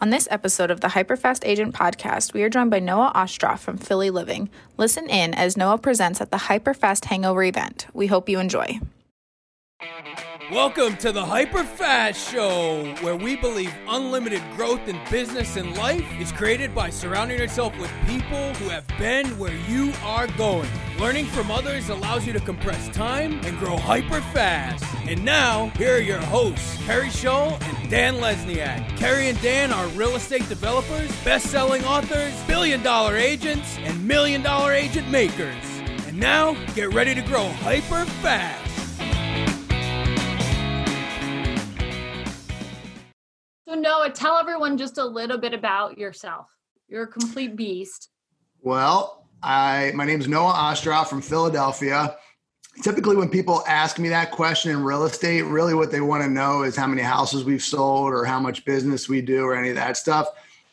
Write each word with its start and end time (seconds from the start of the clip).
On 0.00 0.10
this 0.10 0.28
episode 0.30 0.70
of 0.70 0.80
the 0.80 0.88
Hyperfast 0.88 1.44
Agent 1.44 1.74
podcast, 1.74 2.32
we 2.32 2.44
are 2.44 2.48
joined 2.48 2.70
by 2.70 2.78
Noah 2.78 3.10
Ostroff 3.16 3.58
from 3.58 3.78
Philly 3.78 4.10
Living. 4.10 4.48
Listen 4.76 5.10
in 5.10 5.34
as 5.34 5.56
Noah 5.56 5.78
presents 5.78 6.20
at 6.20 6.30
the 6.30 6.36
Hyperfast 6.36 7.06
Hangover 7.06 7.42
event. 7.42 7.88
We 7.92 8.06
hope 8.06 8.28
you 8.28 8.38
enjoy. 8.38 8.78
Welcome 10.52 10.96
to 10.98 11.12
the 11.12 11.26
Hyper 11.26 11.62
Fast 11.62 12.32
Show, 12.32 12.82
where 13.02 13.16
we 13.16 13.36
believe 13.36 13.74
unlimited 13.86 14.40
growth 14.56 14.88
in 14.88 14.98
business 15.10 15.56
and 15.56 15.76
life 15.76 16.06
is 16.18 16.32
created 16.32 16.74
by 16.74 16.88
surrounding 16.88 17.38
yourself 17.38 17.78
with 17.78 17.92
people 18.06 18.54
who 18.54 18.70
have 18.70 18.86
been 18.98 19.26
where 19.38 19.54
you 19.68 19.92
are 20.02 20.26
going. 20.38 20.70
Learning 20.98 21.26
from 21.26 21.50
others 21.50 21.90
allows 21.90 22.26
you 22.26 22.32
to 22.32 22.40
compress 22.40 22.88
time 22.96 23.38
and 23.44 23.58
grow 23.58 23.76
hyper 23.76 24.22
fast. 24.22 24.82
And 25.06 25.22
now, 25.22 25.68
here 25.76 25.96
are 25.96 26.00
your 26.00 26.22
hosts, 26.22 26.82
Keri 26.86 27.10
Shull 27.10 27.58
and 27.60 27.90
Dan 27.90 28.14
Lesniak. 28.14 28.96
Keri 28.96 29.28
and 29.28 29.40
Dan 29.42 29.70
are 29.70 29.86
real 29.88 30.16
estate 30.16 30.48
developers, 30.48 31.10
best 31.24 31.48
selling 31.48 31.84
authors, 31.84 32.32
billion 32.46 32.82
dollar 32.82 33.16
agents, 33.16 33.76
and 33.80 34.08
million 34.08 34.40
dollar 34.40 34.72
agent 34.72 35.10
makers. 35.10 35.62
And 36.06 36.18
now, 36.18 36.54
get 36.74 36.94
ready 36.94 37.14
to 37.14 37.20
grow 37.20 37.48
hyper 37.48 38.06
fast. 38.22 38.67
So 43.68 43.74
Noah, 43.74 44.08
tell 44.08 44.38
everyone 44.38 44.78
just 44.78 44.96
a 44.96 45.04
little 45.04 45.36
bit 45.36 45.52
about 45.52 45.98
yourself. 45.98 46.46
You're 46.88 47.02
a 47.02 47.06
complete 47.06 47.54
beast. 47.54 48.08
Well, 48.62 49.26
I 49.42 49.92
my 49.94 50.06
name 50.06 50.22
is 50.22 50.26
Noah 50.26 50.54
Ostroff 50.54 51.08
from 51.08 51.20
Philadelphia. 51.20 52.16
Typically, 52.82 53.14
when 53.14 53.28
people 53.28 53.62
ask 53.68 53.98
me 53.98 54.08
that 54.08 54.30
question 54.30 54.70
in 54.70 54.82
real 54.82 55.04
estate, 55.04 55.42
really 55.42 55.74
what 55.74 55.90
they 55.90 56.00
want 56.00 56.22
to 56.22 56.30
know 56.30 56.62
is 56.62 56.76
how 56.76 56.86
many 56.86 57.02
houses 57.02 57.44
we've 57.44 57.62
sold 57.62 58.14
or 58.14 58.24
how 58.24 58.40
much 58.40 58.64
business 58.64 59.06
we 59.06 59.20
do 59.20 59.44
or 59.44 59.54
any 59.54 59.68
of 59.68 59.74
that 59.74 59.98
stuff. 59.98 60.28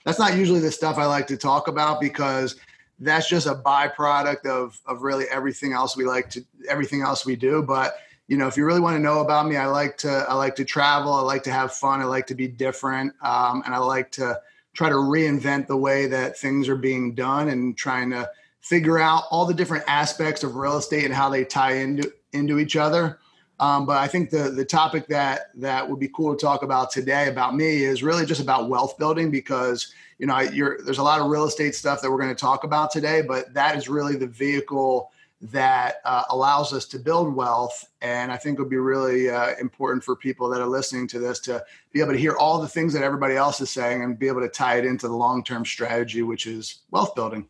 That's 0.06 0.20
not 0.20 0.38
usually 0.38 0.62
the 0.62 0.72
stuff 0.72 0.98
I 0.98 1.06
like 1.06 1.28
to 1.28 1.36
talk 1.36 1.68
about 1.68 2.00
because 2.00 2.56
that's 3.00 3.28
just 3.28 3.46
a 3.46 3.56
byproduct 3.56 4.46
of 4.46 4.80
of 4.86 5.02
really 5.02 5.26
everything 5.30 5.74
else 5.74 5.98
we 5.98 6.06
like 6.06 6.30
to 6.30 6.46
everything 6.70 7.02
else 7.02 7.26
we 7.26 7.36
do. 7.36 7.62
But 7.62 7.98
you 8.28 8.38
know, 8.38 8.48
if 8.48 8.58
you 8.58 8.66
really 8.66 8.80
want 8.80 8.96
to 8.96 9.02
know 9.02 9.22
about 9.22 9.48
me, 9.48 9.56
I 9.56 9.68
like 9.68 9.98
to 10.00 10.26
I 10.28 10.34
like 10.34 10.56
to 10.56 10.66
travel. 10.66 11.14
I 11.14 11.22
like 11.22 11.44
to 11.44 11.52
have 11.52 11.74
fun. 11.74 12.02
I 12.02 12.06
like 12.06 12.28
to 12.28 12.36
be 12.36 12.48
different, 12.48 13.14
um, 13.22 13.62
and 13.66 13.76
I 13.76 13.78
like 13.78 14.12
to 14.14 14.40
try 14.74 14.90
to 14.90 14.96
reinvent 14.96 15.68
the 15.68 15.78
way 15.78 16.08
that 16.08 16.38
things 16.38 16.68
are 16.68 16.76
being 16.76 17.14
done 17.16 17.50
and 17.50 17.78
trying 17.78 18.10
to 18.12 18.30
figure 18.62 19.00
out 19.00 19.24
all 19.30 19.46
the 19.46 19.54
different 19.54 19.84
aspects 19.88 20.44
of 20.44 20.56
real 20.56 20.78
estate 20.78 21.06
and 21.06 21.14
how 21.14 21.30
they 21.30 21.46
tie 21.46 21.76
into 21.76 22.12
into 22.34 22.58
each 22.60 22.76
other. 22.76 23.20
Um, 23.60 23.86
but 23.86 23.98
I 23.98 24.08
think 24.08 24.32
the 24.32 24.50
the 24.50 24.66
topic 24.66 25.08
that 25.08 25.52
that 25.56 25.88
would 25.88 26.00
be 26.00 26.10
cool 26.10 26.36
to 26.36 26.42
talk 26.42 26.64
about 26.64 26.92
today 26.92 27.28
about 27.28 27.56
me 27.56 27.84
is 27.84 28.02
really 28.02 28.26
just 28.26 28.42
about 28.42 28.70
wealth 28.70 28.98
building 28.98 29.30
because 29.30 29.94
you 30.18 30.26
know 30.26 30.34
I, 30.34 30.48
there's 30.48 30.98
a 30.98 31.04
lot 31.04 31.22
of 31.22 31.30
real 31.30 31.46
estate 31.46 31.76
stuff 31.76 32.02
that 32.02 32.10
we're 32.10 32.20
going 32.20 32.36
to 32.36 32.36
talk 32.36 32.64
about 32.64 32.92
today, 32.92 33.22
but 33.22 33.54
that 33.54 33.78
is 33.78 33.88
really 33.88 34.16
the 34.16 34.28
vehicle 34.28 35.12
that 35.52 35.96
uh, 36.06 36.24
allows 36.30 36.74
us 36.74 36.86
to 36.86 37.00
build 37.00 37.34
wealth. 37.36 37.90
And 38.02 38.32
I 38.32 38.38
think 38.38 38.58
it 38.58 38.62
would 38.62 38.70
be 38.70 38.78
really 38.78 39.30
uh, 39.30 39.56
important 39.60 40.04
for 40.04 40.16
people 40.16 40.50
that 40.50 40.62
are 40.62 40.68
listening 40.68 41.08
to 41.10 41.20
this 41.20 41.40
to 41.42 41.64
be 41.92 42.00
able 42.00 42.14
to 42.14 42.18
hear 42.18 42.36
all 42.38 42.62
the 42.62 42.68
things 42.68 42.94
that 42.94 43.04
everybody 43.04 43.36
else 43.36 43.62
is 43.62 43.70
saying 43.70 44.04
and 44.04 44.18
be 44.18 44.28
able 44.28 44.42
to 44.42 44.50
tie 44.50 44.78
it 44.78 44.86
into 44.86 45.08
the 45.08 45.16
long 45.16 45.44
term 45.44 45.66
strategy, 45.66 46.22
which 46.22 46.48
is 46.48 46.84
wealth 46.92 47.16
building. 47.16 47.48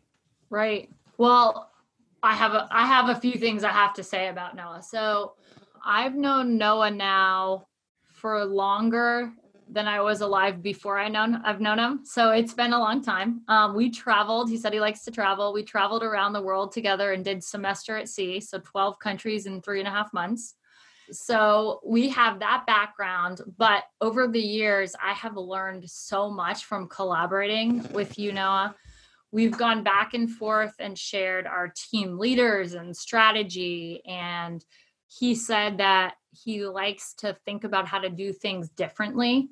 Right. 0.50 0.90
Well, 1.18 1.70
I 2.22 2.34
have 2.34 2.54
a, 2.54 2.68
I 2.70 2.86
have 2.86 3.08
a 3.08 3.20
few 3.20 3.34
things 3.34 3.64
I 3.64 3.70
have 3.70 3.94
to 3.94 4.02
say 4.02 4.28
about 4.28 4.56
Noah. 4.56 4.82
So 4.82 5.34
I've 5.84 6.14
known 6.14 6.58
Noah 6.58 6.90
now 6.90 7.66
for 8.08 8.44
longer 8.44 9.32
than 9.68 9.88
I 9.88 10.00
was 10.00 10.20
alive 10.20 10.62
before 10.62 10.98
I 10.98 11.08
known 11.08 11.36
I've 11.44 11.60
known 11.60 11.78
him. 11.78 12.00
So 12.04 12.30
it's 12.30 12.54
been 12.54 12.72
a 12.72 12.78
long 12.78 13.02
time. 13.02 13.42
Um, 13.48 13.74
we 13.74 13.90
traveled. 13.90 14.48
He 14.48 14.56
said 14.56 14.72
he 14.72 14.80
likes 14.80 15.04
to 15.04 15.10
travel. 15.10 15.52
We 15.52 15.62
traveled 15.62 16.02
around 16.02 16.32
the 16.32 16.42
world 16.42 16.72
together 16.72 17.12
and 17.12 17.24
did 17.24 17.42
semester 17.42 17.96
at 17.96 18.08
sea. 18.08 18.40
So 18.40 18.58
12 18.58 18.98
countries 18.98 19.46
in 19.46 19.60
three 19.60 19.80
and 19.80 19.88
a 19.88 19.90
half 19.90 20.12
months. 20.12 20.54
So 21.10 21.80
we 21.84 22.08
have 22.10 22.40
that 22.40 22.64
background. 22.66 23.40
But 23.56 23.84
over 24.00 24.28
the 24.28 24.40
years, 24.40 24.94
I 25.02 25.12
have 25.12 25.36
learned 25.36 25.88
so 25.88 26.30
much 26.30 26.64
from 26.64 26.88
collaborating 26.88 27.92
with 27.92 28.18
you, 28.18 28.32
Noah. 28.32 28.74
We've 29.32 29.56
gone 29.56 29.82
back 29.82 30.14
and 30.14 30.30
forth 30.30 30.74
and 30.78 30.96
shared 30.96 31.46
our 31.46 31.72
team 31.90 32.18
leaders 32.18 32.74
and 32.74 32.96
strategy. 32.96 34.02
And 34.06 34.64
he 35.08 35.34
said 35.34 35.78
that 35.78 36.14
he 36.32 36.66
likes 36.66 37.14
to 37.14 37.36
think 37.44 37.64
about 37.64 37.86
how 37.86 37.98
to 37.98 38.08
do 38.08 38.32
things 38.32 38.68
differently 38.70 39.48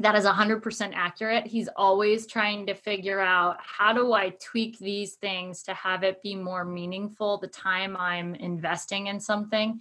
that 0.00 0.14
is 0.14 0.24
100% 0.24 0.92
accurate. 0.94 1.46
He's 1.46 1.68
always 1.76 2.26
trying 2.26 2.66
to 2.66 2.74
figure 2.74 3.20
out 3.20 3.56
how 3.60 3.92
do 3.92 4.12
I 4.12 4.30
tweak 4.40 4.78
these 4.78 5.14
things 5.14 5.62
to 5.64 5.74
have 5.74 6.04
it 6.04 6.22
be 6.22 6.36
more 6.36 6.64
meaningful 6.64 7.38
the 7.38 7.48
time 7.48 7.96
I'm 7.96 8.34
investing 8.36 9.08
in 9.08 9.18
something. 9.18 9.80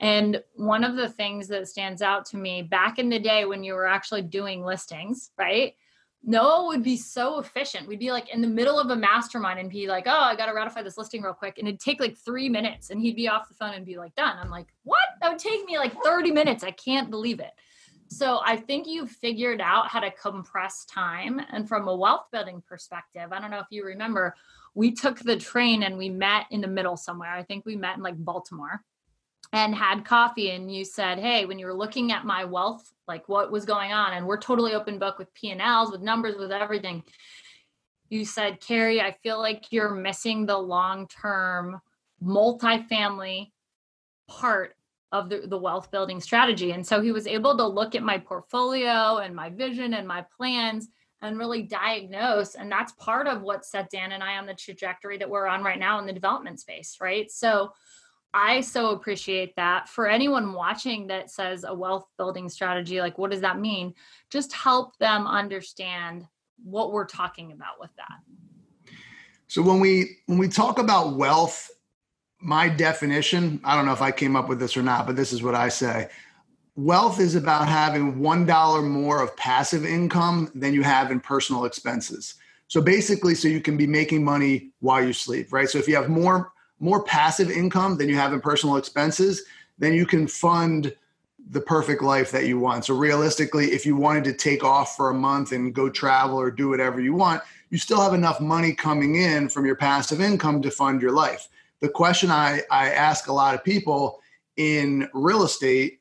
And 0.00 0.42
one 0.54 0.82
of 0.82 0.96
the 0.96 1.10
things 1.10 1.46
that 1.48 1.68
stands 1.68 2.00
out 2.00 2.24
to 2.26 2.38
me 2.38 2.62
back 2.62 2.98
in 2.98 3.10
the 3.10 3.18
day 3.18 3.44
when 3.44 3.62
you 3.62 3.74
were 3.74 3.86
actually 3.86 4.22
doing 4.22 4.64
listings, 4.64 5.30
right? 5.36 5.74
Noah 6.22 6.66
would 6.68 6.82
be 6.82 6.96
so 6.96 7.38
efficient. 7.38 7.86
We'd 7.86 7.98
be 7.98 8.12
like 8.12 8.32
in 8.32 8.40
the 8.40 8.46
middle 8.46 8.78
of 8.78 8.88
a 8.90 8.96
mastermind 8.96 9.58
and 9.58 9.70
be 9.70 9.88
like, 9.88 10.04
oh, 10.06 10.10
I 10.22 10.36
got 10.36 10.46
to 10.46 10.54
ratify 10.54 10.82
this 10.82 10.96
listing 10.96 11.22
real 11.22 11.34
quick. 11.34 11.58
And 11.58 11.68
it'd 11.68 11.80
take 11.80 12.00
like 12.00 12.16
three 12.16 12.48
minutes 12.48 12.88
and 12.88 13.00
he'd 13.00 13.16
be 13.16 13.28
off 13.28 13.48
the 13.48 13.54
phone 13.54 13.74
and 13.74 13.84
be 13.84 13.98
like, 13.98 14.14
done. 14.14 14.38
I'm 14.38 14.50
like, 14.50 14.68
what? 14.84 14.98
That 15.20 15.30
would 15.30 15.38
take 15.38 15.66
me 15.66 15.76
like 15.76 15.94
30 16.02 16.30
minutes. 16.30 16.64
I 16.64 16.70
can't 16.70 17.10
believe 17.10 17.40
it. 17.40 17.52
So 18.10 18.40
I 18.44 18.56
think 18.56 18.88
you've 18.88 19.10
figured 19.10 19.60
out 19.60 19.88
how 19.88 20.00
to 20.00 20.10
compress 20.10 20.84
time. 20.84 21.40
And 21.52 21.68
from 21.68 21.86
a 21.86 21.94
wealth 21.94 22.26
building 22.32 22.60
perspective, 22.68 23.32
I 23.32 23.40
don't 23.40 23.52
know 23.52 23.60
if 23.60 23.68
you 23.70 23.84
remember, 23.84 24.34
we 24.74 24.90
took 24.90 25.20
the 25.20 25.36
train 25.36 25.84
and 25.84 25.96
we 25.96 26.08
met 26.08 26.46
in 26.50 26.60
the 26.60 26.66
middle 26.66 26.96
somewhere. 26.96 27.30
I 27.30 27.44
think 27.44 27.64
we 27.64 27.76
met 27.76 27.96
in 27.96 28.02
like 28.02 28.16
Baltimore 28.16 28.82
and 29.52 29.74
had 29.74 30.04
coffee 30.04 30.50
and 30.50 30.72
you 30.72 30.84
said 30.84 31.18
hey 31.18 31.44
when 31.44 31.58
you 31.58 31.66
were 31.66 31.74
looking 31.74 32.12
at 32.12 32.24
my 32.24 32.44
wealth 32.44 32.92
like 33.08 33.28
what 33.28 33.50
was 33.50 33.64
going 33.64 33.92
on 33.92 34.12
and 34.12 34.26
we're 34.26 34.38
totally 34.38 34.74
open 34.74 34.98
book 34.98 35.18
with 35.18 35.32
p&l's 35.34 35.90
with 35.90 36.00
numbers 36.00 36.36
with 36.36 36.52
everything 36.52 37.02
you 38.10 38.24
said 38.24 38.60
keri 38.60 39.00
i 39.00 39.10
feel 39.22 39.38
like 39.38 39.64
you're 39.70 39.94
missing 39.94 40.46
the 40.46 40.56
long 40.56 41.08
term 41.08 41.80
multifamily 42.22 43.50
part 44.28 44.76
of 45.12 45.28
the, 45.28 45.46
the 45.46 45.58
wealth 45.58 45.90
building 45.90 46.20
strategy. 46.20 46.72
And 46.72 46.86
so 46.86 47.00
he 47.00 47.12
was 47.12 47.26
able 47.26 47.56
to 47.56 47.66
look 47.66 47.94
at 47.94 48.02
my 48.02 48.18
portfolio 48.18 49.18
and 49.18 49.34
my 49.34 49.50
vision 49.50 49.94
and 49.94 50.06
my 50.06 50.24
plans 50.36 50.88
and 51.22 51.38
really 51.38 51.62
diagnose. 51.62 52.54
And 52.54 52.70
that's 52.70 52.92
part 52.92 53.26
of 53.26 53.42
what 53.42 53.64
set 53.64 53.90
Dan 53.90 54.12
and 54.12 54.22
I 54.22 54.38
on 54.38 54.46
the 54.46 54.54
trajectory 54.54 55.18
that 55.18 55.28
we're 55.28 55.46
on 55.46 55.62
right 55.62 55.78
now 55.78 55.98
in 55.98 56.06
the 56.06 56.12
development 56.12 56.60
space, 56.60 56.98
right? 57.00 57.30
So 57.30 57.72
I 58.32 58.60
so 58.60 58.90
appreciate 58.90 59.56
that. 59.56 59.88
For 59.88 60.08
anyone 60.08 60.52
watching 60.52 61.08
that 61.08 61.30
says 61.30 61.64
a 61.64 61.74
wealth 61.74 62.06
building 62.16 62.48
strategy, 62.48 63.00
like 63.00 63.18
what 63.18 63.32
does 63.32 63.40
that 63.40 63.58
mean? 63.58 63.94
Just 64.30 64.52
help 64.52 64.96
them 64.98 65.26
understand 65.26 66.26
what 66.62 66.92
we're 66.92 67.06
talking 67.06 67.52
about 67.52 67.80
with 67.80 67.90
that. 67.96 68.94
So 69.48 69.62
when 69.62 69.80
we 69.80 70.18
when 70.26 70.38
we 70.38 70.46
talk 70.46 70.78
about 70.78 71.16
wealth 71.16 71.68
my 72.40 72.68
definition, 72.68 73.60
I 73.64 73.76
don't 73.76 73.86
know 73.86 73.92
if 73.92 74.02
I 74.02 74.10
came 74.10 74.36
up 74.36 74.48
with 74.48 74.58
this 74.58 74.76
or 74.76 74.82
not, 74.82 75.06
but 75.06 75.16
this 75.16 75.32
is 75.32 75.42
what 75.42 75.54
I 75.54 75.68
say. 75.68 76.08
Wealth 76.76 77.20
is 77.20 77.34
about 77.34 77.68
having 77.68 78.20
$1 78.20 78.88
more 78.88 79.22
of 79.22 79.36
passive 79.36 79.84
income 79.84 80.50
than 80.54 80.72
you 80.72 80.82
have 80.82 81.10
in 81.10 81.20
personal 81.20 81.64
expenses. 81.64 82.34
So 82.68 82.80
basically, 82.80 83.34
so 83.34 83.48
you 83.48 83.60
can 83.60 83.76
be 83.76 83.86
making 83.86 84.24
money 84.24 84.70
while 84.80 85.04
you 85.04 85.12
sleep, 85.12 85.52
right? 85.52 85.68
So 85.68 85.78
if 85.78 85.88
you 85.88 85.96
have 85.96 86.08
more 86.08 86.52
more 86.80 87.04
passive 87.04 87.50
income 87.50 87.98
than 87.98 88.08
you 88.08 88.16
have 88.16 88.32
in 88.32 88.40
personal 88.40 88.76
expenses, 88.76 89.42
then 89.78 89.92
you 89.92 90.06
can 90.06 90.26
fund 90.26 90.94
the 91.50 91.60
perfect 91.60 92.02
life 92.02 92.30
that 92.30 92.46
you 92.46 92.58
want. 92.58 92.86
So 92.86 92.94
realistically, 92.94 93.72
if 93.72 93.84
you 93.84 93.96
wanted 93.96 94.24
to 94.24 94.32
take 94.32 94.64
off 94.64 94.96
for 94.96 95.10
a 95.10 95.14
month 95.14 95.52
and 95.52 95.74
go 95.74 95.90
travel 95.90 96.40
or 96.40 96.50
do 96.50 96.68
whatever 96.70 97.00
you 97.00 97.14
want, 97.14 97.42
you 97.70 97.78
still 97.78 98.00
have 98.00 98.14
enough 98.14 98.40
money 98.40 98.72
coming 98.72 99.16
in 99.16 99.48
from 99.48 99.66
your 99.66 99.76
passive 99.76 100.20
income 100.20 100.62
to 100.62 100.70
fund 100.70 101.02
your 101.02 101.12
life 101.12 101.48
the 101.80 101.88
question 101.88 102.30
I, 102.30 102.62
I 102.70 102.90
ask 102.90 103.28
a 103.28 103.32
lot 103.32 103.54
of 103.54 103.64
people 103.64 104.20
in 104.56 105.08
real 105.14 105.42
estate 105.42 106.00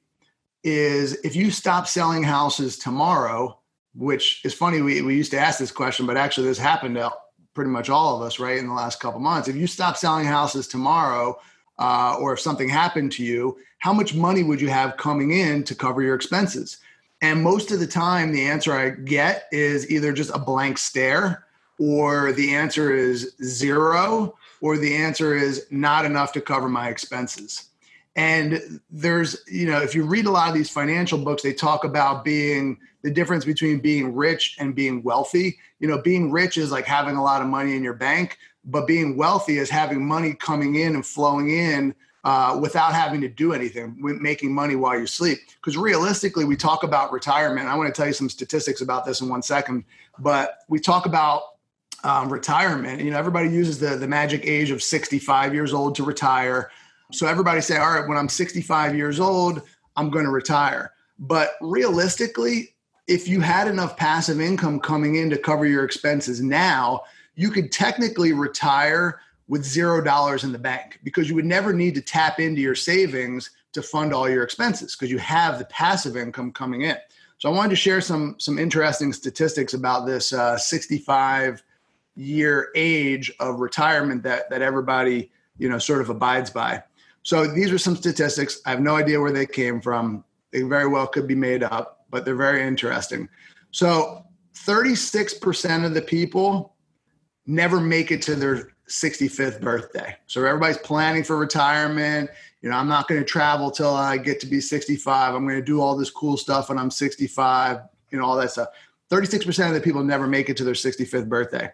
is 0.64 1.14
if 1.24 1.36
you 1.36 1.52
stop 1.52 1.88
selling 1.88 2.24
houses 2.24 2.78
tomorrow, 2.78 3.58
which 3.96 4.44
is 4.44 4.54
funny, 4.54 4.82
we, 4.82 5.02
we 5.02 5.16
used 5.16 5.32
to 5.32 5.40
ask 5.40 5.60
this 5.60 5.72
question, 5.72 6.06
but 6.06 6.18
actually 6.18 6.48
this 6.48 6.58
happened 6.58 6.96
to 6.96 7.12
pretty 7.54 7.72
much 7.72 7.90
all 7.90 8.16
of 8.16 8.22
us, 8.22 8.40
right, 8.40 8.58
in 8.58 8.68
the 8.68 8.74
last 8.74 9.00
couple 9.00 9.20
months. 9.20 9.48
If 9.48 9.56
you 9.56 9.68
stop 9.68 9.98
selling 9.98 10.26
houses 10.26 10.68
tomorrow, 10.68 11.40
uh, 11.80 12.18
or 12.20 12.34
if 12.34 12.40
something 12.40 12.68
happened 12.68 13.12
to 13.14 13.24
you, 13.24 13.58
how 13.80 13.94
much 13.94 14.14
money 14.14 14.44
would 14.44 14.60
you 14.60 14.68
have 14.68 14.98
coming 14.98 15.32
in 15.32 15.64
to 15.64 15.74
cover 15.74 16.02
your 16.02 16.16
expenses? 16.16 16.78
And 17.22 17.42
most 17.42 17.72
of 17.72 17.80
the 17.80 17.88
time, 17.88 18.32
the 18.32 18.46
answer 18.46 18.74
I 18.74 18.90
get 18.92 19.48
is 19.52 19.90
either 19.90 20.14
just 20.14 20.32
a 20.34 20.40
blank 20.40 20.78
stare, 20.78 21.46
or 21.80 22.34
the 22.34 22.54
answer 22.54 22.94
is 22.94 23.34
zero, 23.42 24.36
or 24.62 24.78
the 24.78 24.96
answer 24.96 25.36
is 25.36 25.66
not 25.70 26.06
enough 26.06 26.32
to 26.34 26.42
cover 26.42 26.70
my 26.70 26.90
expenses. 26.90 27.66
And 28.16 28.82
there's, 28.90 29.38
you 29.48 29.66
know, 29.66 29.82
if 29.82 29.96
you 29.96 30.04
read 30.04 30.26
a 30.26 30.32
lot 30.32 30.50
of 30.50 30.54
these 30.54 30.70
financial 30.70 31.18
books, 31.18 31.44
they 31.44 31.54
talk 31.54 31.84
about 31.84 32.26
being 32.26 32.78
the 33.02 33.12
difference 33.12 33.46
between 33.46 33.80
being 33.80 34.14
rich 34.14 34.58
and 34.60 34.76
being 34.76 35.04
wealthy. 35.04 35.58
You 35.80 35.88
know, 35.88 36.02
being 36.02 36.32
rich 36.32 36.58
is 36.58 36.72
like 36.72 36.86
having 36.86 37.16
a 37.16 37.24
lot 37.24 37.42
of 37.42 37.48
money 37.48 37.76
in 37.76 37.84
your 37.84 37.94
bank, 37.94 38.38
but 38.66 38.88
being 38.88 39.16
wealthy 39.16 39.58
is 39.58 39.70
having 39.70 40.06
money 40.06 40.34
coming 40.34 40.76
in 40.76 40.96
and 40.96 41.06
flowing 41.06 41.50
in 41.50 41.96
uh, 42.26 42.58
without 42.62 42.94
having 42.94 43.22
to 43.22 43.30
do 43.30 43.54
anything, 43.54 43.96
making 43.98 44.54
money 44.54 44.76
while 44.76 45.00
you 45.00 45.08
sleep. 45.08 45.40
Because 45.56 45.78
realistically, 45.78 46.44
we 46.44 46.58
talk 46.58 46.84
about 46.84 47.14
retirement. 47.14 47.68
I 47.68 47.78
want 47.78 47.94
to 47.94 47.98
tell 47.98 48.08
you 48.08 48.14
some 48.14 48.30
statistics 48.30 48.82
about 48.82 49.06
this 49.06 49.22
in 49.22 49.30
one 49.30 49.42
second, 49.42 49.86
but 50.18 50.60
we 50.68 50.80
talk 50.80 51.06
about 51.06 51.42
um, 52.04 52.32
retirement. 52.32 53.02
You 53.02 53.12
know, 53.12 53.18
everybody 53.18 53.50
uses 53.50 53.80
the 53.80 53.96
the 53.96 54.08
magic 54.08 54.46
age 54.46 54.72
of 54.72 54.82
65 54.82 55.54
years 55.54 55.74
old 55.74 55.96
to 55.96 56.04
retire. 56.04 56.72
So 57.12 57.28
everybody 57.28 57.62
say, 57.62 57.78
all 57.78 57.92
right, 57.92 58.08
when 58.08 58.18
I'm 58.18 58.30
65 58.30 58.96
years 58.96 59.20
old, 59.20 59.62
I'm 59.96 60.10
going 60.10 60.26
to 60.26 60.32
retire. 60.32 60.94
But 61.18 61.54
realistically, 61.60 62.76
if 63.08 63.28
you 63.28 63.42
had 63.42 63.68
enough 63.68 63.98
passive 63.98 64.40
income 64.40 64.80
coming 64.80 65.16
in 65.16 65.30
to 65.32 65.38
cover 65.38 65.66
your 65.66 65.84
expenses 65.84 66.42
now, 66.42 67.02
you 67.36 67.50
could 67.50 67.72
technically 67.72 68.34
retire 68.34 69.20
with 69.48 69.66
zero 69.66 70.02
dollars 70.02 70.44
in 70.44 70.52
the 70.52 70.60
bank 70.60 71.00
because 71.04 71.28
you 71.28 71.36
would 71.36 71.46
never 71.46 71.74
need 71.74 71.96
to 71.96 72.02
tap 72.02 72.40
into 72.40 72.62
your 72.62 72.76
savings 72.76 73.50
to 73.74 73.82
fund 73.82 74.14
all 74.14 74.30
your 74.30 74.44
expenses 74.44 74.96
because 74.96 75.12
you 75.12 75.18
have 75.18 75.58
the 75.58 75.66
passive 75.66 76.16
income 76.16 76.52
coming 76.52 76.84
in. 76.84 76.98
So 77.40 77.50
I 77.50 77.56
wanted 77.56 77.70
to 77.70 77.76
share 77.76 78.02
some 78.02 78.36
some 78.38 78.60
interesting 78.60 79.12
statistics 79.12 79.74
about 79.74 80.06
this 80.06 80.32
uh, 80.32 80.58
65 80.58 81.64
year 82.20 82.70
age 82.76 83.32
of 83.40 83.60
retirement 83.60 84.24
that 84.24 84.50
that 84.50 84.62
everybody 84.62 85.32
you 85.58 85.70
know 85.70 85.78
sort 85.78 86.02
of 86.02 86.10
abides 86.10 86.50
by. 86.50 86.84
So 87.24 87.48
these 87.48 87.72
are 87.72 87.78
some 87.78 87.96
statistics. 87.96 88.62
I 88.66 88.72
have 88.72 88.82
no 88.82 88.96
idea 88.96 89.20
where 89.20 89.32
they 89.32 89.46
came 89.46 89.82
from. 89.82 90.24
They 90.52 90.62
very 90.64 90.88
well 90.88 91.08
could 91.08 91.28
be 91.28 91.36
made 91.36 91.64
up, 91.64 92.06
but 92.10 92.26
they're 92.26 92.36
very 92.36 92.66
interesting. 92.66 93.30
So 93.72 94.24
36% 94.56 95.86
of 95.86 95.94
the 95.94 96.02
people 96.02 96.76
never 97.46 97.80
make 97.80 98.12
it 98.12 98.22
to 98.24 98.36
their 98.36 98.72
65th 98.90 99.62
birthday. 99.62 100.16
So 100.26 100.44
everybody's 100.44 100.78
planning 100.78 101.24
for 101.24 101.38
retirement. 101.38 102.30
You 102.62 102.70
know, 102.70 102.78
I'm 102.78 102.88
not 102.88 103.08
going 103.08 103.22
to 103.22 103.26
travel 103.26 103.70
till 103.70 103.94
I 103.94 104.18
get 104.18 104.40
to 104.40 104.48
be 104.48 104.60
65. 104.60 105.36
I'm 105.36 105.46
going 105.46 105.60
to 105.60 105.66
do 105.66 105.82
all 105.82 105.96
this 105.96 106.10
cool 106.10 106.36
stuff 106.36 106.70
when 106.70 106.80
I'm 106.80 106.90
65, 106.90 107.82
you 108.12 108.18
know, 108.18 108.26
all 108.26 108.38
that 108.38 108.52
stuff. 108.52 108.70
36% 109.12 109.68
of 109.68 109.74
the 109.74 109.82
people 109.82 110.04
never 110.04 110.28
make 110.28 110.50
it 110.50 110.58
to 110.58 110.64
their 110.64 110.74
65th 110.74 111.28
birthday. 111.28 111.70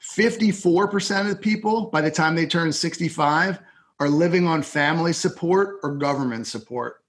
54% 0.00 1.30
of 1.30 1.40
people, 1.40 1.86
by 1.90 2.00
the 2.00 2.10
time 2.10 2.34
they 2.34 2.46
turn 2.46 2.72
65, 2.72 3.58
are 3.98 4.08
living 4.08 4.46
on 4.46 4.62
family 4.62 5.12
support 5.12 5.78
or 5.82 5.94
government 5.94 6.46
support. 6.46 7.02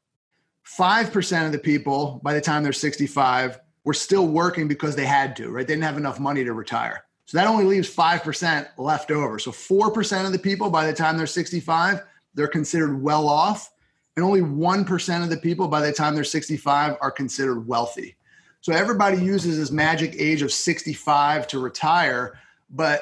5% 0.65 1.45
of 1.45 1.51
the 1.51 1.59
people, 1.59 2.19
by 2.23 2.33
the 2.33 2.41
time 2.41 2.63
they're 2.63 2.73
65, 2.73 3.59
were 3.83 3.93
still 3.93 4.27
working 4.27 4.67
because 4.67 4.95
they 4.95 5.05
had 5.05 5.35
to, 5.37 5.49
right? 5.49 5.65
They 5.65 5.73
didn't 5.73 5.85
have 5.85 5.97
enough 5.97 6.19
money 6.19 6.43
to 6.43 6.53
retire. 6.53 7.05
So 7.25 7.37
that 7.37 7.47
only 7.47 7.63
leaves 7.63 7.93
5% 7.93 8.67
left 8.77 9.09
over. 9.09 9.39
So 9.39 9.51
4% 9.51 10.25
of 10.25 10.33
the 10.33 10.39
people, 10.39 10.69
by 10.69 10.85
the 10.85 10.93
time 10.93 11.17
they're 11.17 11.27
65, 11.27 12.01
they're 12.33 12.47
considered 12.47 13.01
well 13.01 13.29
off. 13.29 13.71
And 14.15 14.25
only 14.25 14.41
1% 14.41 15.23
of 15.23 15.29
the 15.29 15.37
people, 15.37 15.69
by 15.69 15.79
the 15.79 15.93
time 15.93 16.13
they're 16.13 16.25
65, 16.25 16.97
are 16.99 17.11
considered 17.11 17.65
wealthy. 17.65 18.17
So 18.59 18.73
everybody 18.73 19.17
uses 19.17 19.57
this 19.57 19.71
magic 19.71 20.13
age 20.19 20.41
of 20.41 20.51
65 20.51 21.47
to 21.47 21.59
retire. 21.59 22.37
But 22.71 23.01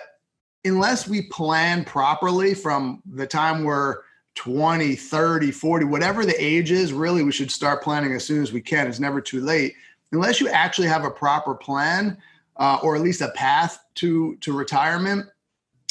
unless 0.66 1.07
we 1.07 1.24
plan 1.24 1.86
properly 1.86 2.54
from 2.54 3.01
the 3.06 3.27
time 3.27 3.63
we're 3.63 3.98
20, 4.36 4.95
30, 4.95 5.51
40, 5.51 5.86
whatever 5.86 6.25
the 6.25 6.44
age 6.44 6.71
is, 6.71 6.94
really 6.94 7.24
we 7.24 7.31
should 7.31 7.51
start 7.51 7.83
planning 7.83 8.13
as 8.13 8.25
soon 8.25 8.42
as 8.42 8.51
we 8.51 8.62
can. 8.62 8.88
It's 8.88 9.00
never 9.00 9.21
too 9.21 9.42
late. 9.42 9.75
Unless 10.12 10.42
you 10.42 10.50
actually 10.50 10.88
have 10.88 11.04
a 11.04 11.12
proper 11.12 11.54
plan 11.54 12.18
uh, 12.57 12.80
or 12.81 12.95
at 12.95 13.01
least 13.01 13.21
a 13.21 13.30
path 13.30 13.80
to, 13.95 14.36
to 14.38 14.57
retirement, 14.57 15.27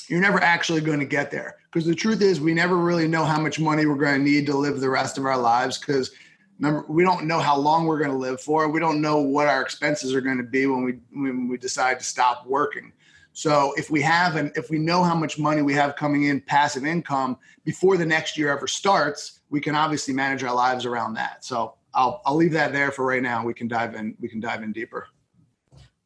you're 0.08 0.20
never 0.20 0.42
actually 0.42 0.80
going 0.80 0.98
to 0.98 1.06
get 1.06 1.30
there. 1.30 1.56
Because 1.70 1.86
the 1.86 1.94
truth 1.94 2.22
is, 2.22 2.40
we 2.40 2.54
never 2.54 2.76
really 2.76 3.06
know 3.06 3.24
how 3.24 3.38
much 3.38 3.60
money 3.60 3.84
we're 3.84 3.96
going 3.96 4.18
to 4.18 4.24
need 4.24 4.46
to 4.46 4.56
live 4.56 4.80
the 4.80 4.88
rest 4.88 5.18
of 5.18 5.26
our 5.26 5.36
lives. 5.36 5.78
Because 5.78 6.10
remember, 6.58 6.86
we 6.88 7.04
don't 7.04 7.26
know 7.26 7.40
how 7.40 7.56
long 7.56 7.84
we're 7.84 7.98
going 7.98 8.10
to 8.10 8.16
live 8.16 8.40
for. 8.40 8.68
We 8.68 8.80
don't 8.80 9.02
know 9.02 9.20
what 9.20 9.48
our 9.48 9.60
expenses 9.60 10.14
are 10.14 10.22
going 10.22 10.38
to 10.38 10.42
be 10.42 10.66
when 10.66 10.82
we 10.82 10.98
when 11.12 11.48
we 11.48 11.58
decide 11.58 11.98
to 11.98 12.04
stop 12.04 12.46
working. 12.46 12.92
So 13.38 13.72
if 13.76 13.88
we 13.88 14.02
have 14.02 14.34
and 14.34 14.50
if 14.56 14.68
we 14.68 14.80
know 14.80 15.04
how 15.04 15.14
much 15.14 15.38
money 15.38 15.62
we 15.62 15.72
have 15.74 15.94
coming 15.94 16.24
in 16.24 16.40
passive 16.40 16.84
income 16.84 17.36
before 17.64 17.96
the 17.96 18.04
next 18.04 18.36
year 18.36 18.50
ever 18.50 18.66
starts, 18.66 19.42
we 19.48 19.60
can 19.60 19.76
obviously 19.76 20.12
manage 20.12 20.42
our 20.42 20.52
lives 20.52 20.84
around 20.84 21.14
that. 21.14 21.44
So 21.44 21.74
I'll 21.94 22.20
I'll 22.26 22.34
leave 22.34 22.50
that 22.54 22.72
there 22.72 22.90
for 22.90 23.06
right 23.06 23.22
now. 23.22 23.44
We 23.44 23.54
can 23.54 23.68
dive 23.68 23.94
in 23.94 24.16
we 24.18 24.28
can 24.28 24.40
dive 24.40 24.64
in 24.64 24.72
deeper. 24.72 25.06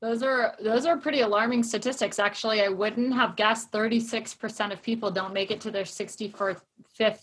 Those 0.03 0.23
are 0.23 0.57
those 0.63 0.85
are 0.85 0.99
pretty 0.99 1.23
alarming 1.23 1.63
statistics. 1.63 2.19
Actually, 2.19 2.61
I 2.61 2.69
wouldn't 2.69 3.15
have 3.15 3.35
guessed 3.35 3.73
36% 3.73 4.71
of 4.71 4.83
people 4.83 5.11
don't 5.11 5.33
make 5.33 5.51
it 5.51 5.61
to 5.63 5.71
their 5.71 5.85
65th 5.85 6.61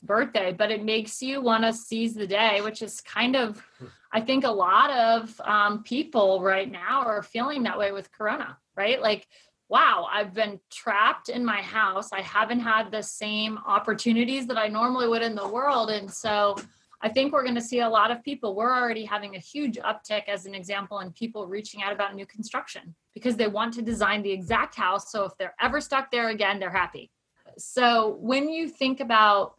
birthday, 0.01 0.53
but 0.53 0.71
it 0.71 0.83
makes 0.83 1.21
you 1.21 1.39
want 1.39 1.65
to 1.65 1.71
seize 1.71 2.15
the 2.15 2.25
day, 2.25 2.61
which 2.61 2.81
is 2.81 2.99
kind 3.01 3.35
of 3.35 3.63
I 4.11 4.21
think 4.21 4.43
a 4.43 4.49
lot 4.49 4.89
of 4.89 5.39
um, 5.41 5.83
people 5.83 6.41
right 6.41 6.71
now 6.71 7.03
are 7.05 7.21
feeling 7.21 7.61
that 7.63 7.77
way 7.77 7.91
with 7.91 8.11
Corona, 8.11 8.57
right? 8.75 8.99
Like 8.99 9.27
wow, 9.69 10.07
I've 10.11 10.33
been 10.33 10.59
trapped 10.71 11.29
in 11.29 11.45
my 11.45 11.61
house. 11.61 12.11
I 12.11 12.21
haven't 12.21 12.59
had 12.59 12.91
the 12.91 13.03
same 13.03 13.59
opportunities 13.65 14.47
that 14.47 14.57
I 14.57 14.67
normally 14.67 15.07
would 15.07 15.21
in 15.21 15.35
the 15.35 15.47
world. 15.47 15.91
And 15.91 16.11
so 16.11 16.55
I 17.01 17.09
think 17.09 17.31
we're 17.31 17.43
going 17.43 17.55
to 17.55 17.61
see 17.61 17.81
a 17.81 17.87
lot 17.87 18.09
of 18.09 18.23
people. 18.23 18.55
We're 18.55 18.75
already 18.75 19.05
having 19.05 19.35
a 19.35 19.39
huge 19.39 19.77
uptick, 19.77 20.23
as 20.27 20.47
an 20.47 20.55
example, 20.55 20.99
in 20.99 21.11
people 21.11 21.47
reaching 21.47 21.83
out 21.83 21.93
about 21.93 22.15
new 22.15 22.25
construction 22.25 22.95
because 23.13 23.37
they 23.37 23.47
want 23.47 23.73
to 23.75 23.83
design 23.83 24.23
the 24.23 24.31
exact 24.31 24.75
house. 24.75 25.11
So 25.11 25.23
if 25.23 25.37
they're 25.37 25.55
ever 25.61 25.79
stuck 25.79 26.11
there 26.11 26.29
again, 26.29 26.59
they're 26.59 26.71
happy. 26.71 27.11
So 27.57 28.17
when 28.19 28.49
you 28.49 28.67
think 28.67 28.99
about 28.99 29.53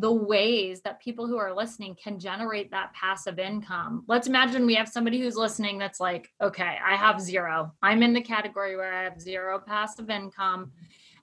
the 0.00 0.12
ways 0.12 0.80
that 0.82 1.00
people 1.00 1.26
who 1.26 1.38
are 1.38 1.54
listening 1.54 1.96
can 2.02 2.18
generate 2.18 2.70
that 2.70 2.92
passive 2.92 3.38
income. 3.38 4.04
Let's 4.06 4.26
imagine 4.26 4.66
we 4.66 4.74
have 4.74 4.88
somebody 4.88 5.20
who's 5.20 5.36
listening 5.36 5.78
that's 5.78 6.00
like, 6.00 6.30
okay, 6.40 6.76
I 6.84 6.94
have 6.94 7.20
zero. 7.20 7.72
I'm 7.82 8.02
in 8.02 8.12
the 8.12 8.20
category 8.20 8.76
where 8.76 8.92
I 8.92 9.04
have 9.04 9.20
zero 9.20 9.58
passive 9.58 10.10
income 10.10 10.72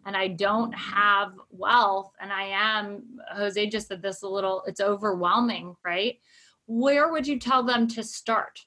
and 0.05 0.15
I 0.15 0.27
don't 0.27 0.71
have 0.73 1.33
wealth. 1.49 2.11
And 2.19 2.31
I 2.31 2.43
am, 2.43 3.03
Jose 3.33 3.67
just 3.67 3.87
said 3.87 4.01
this 4.01 4.23
a 4.23 4.27
little, 4.27 4.63
it's 4.67 4.81
overwhelming, 4.81 5.75
right? 5.85 6.19
Where 6.67 7.11
would 7.11 7.27
you 7.27 7.39
tell 7.39 7.63
them 7.63 7.87
to 7.89 8.03
start? 8.03 8.59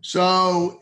So 0.00 0.80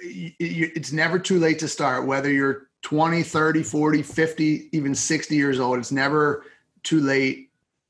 it's 0.00 0.92
never 0.92 1.18
too 1.18 1.38
late 1.38 1.58
to 1.60 1.68
start, 1.68 2.06
whether 2.06 2.32
you're 2.32 2.68
20, 2.82 3.22
30, 3.22 3.62
40, 3.62 4.02
50, 4.02 4.68
even 4.72 4.94
60 4.94 5.34
years 5.34 5.60
old. 5.60 5.78
It's 5.78 5.92
never 5.92 6.44
too 6.82 7.00
late 7.00 7.45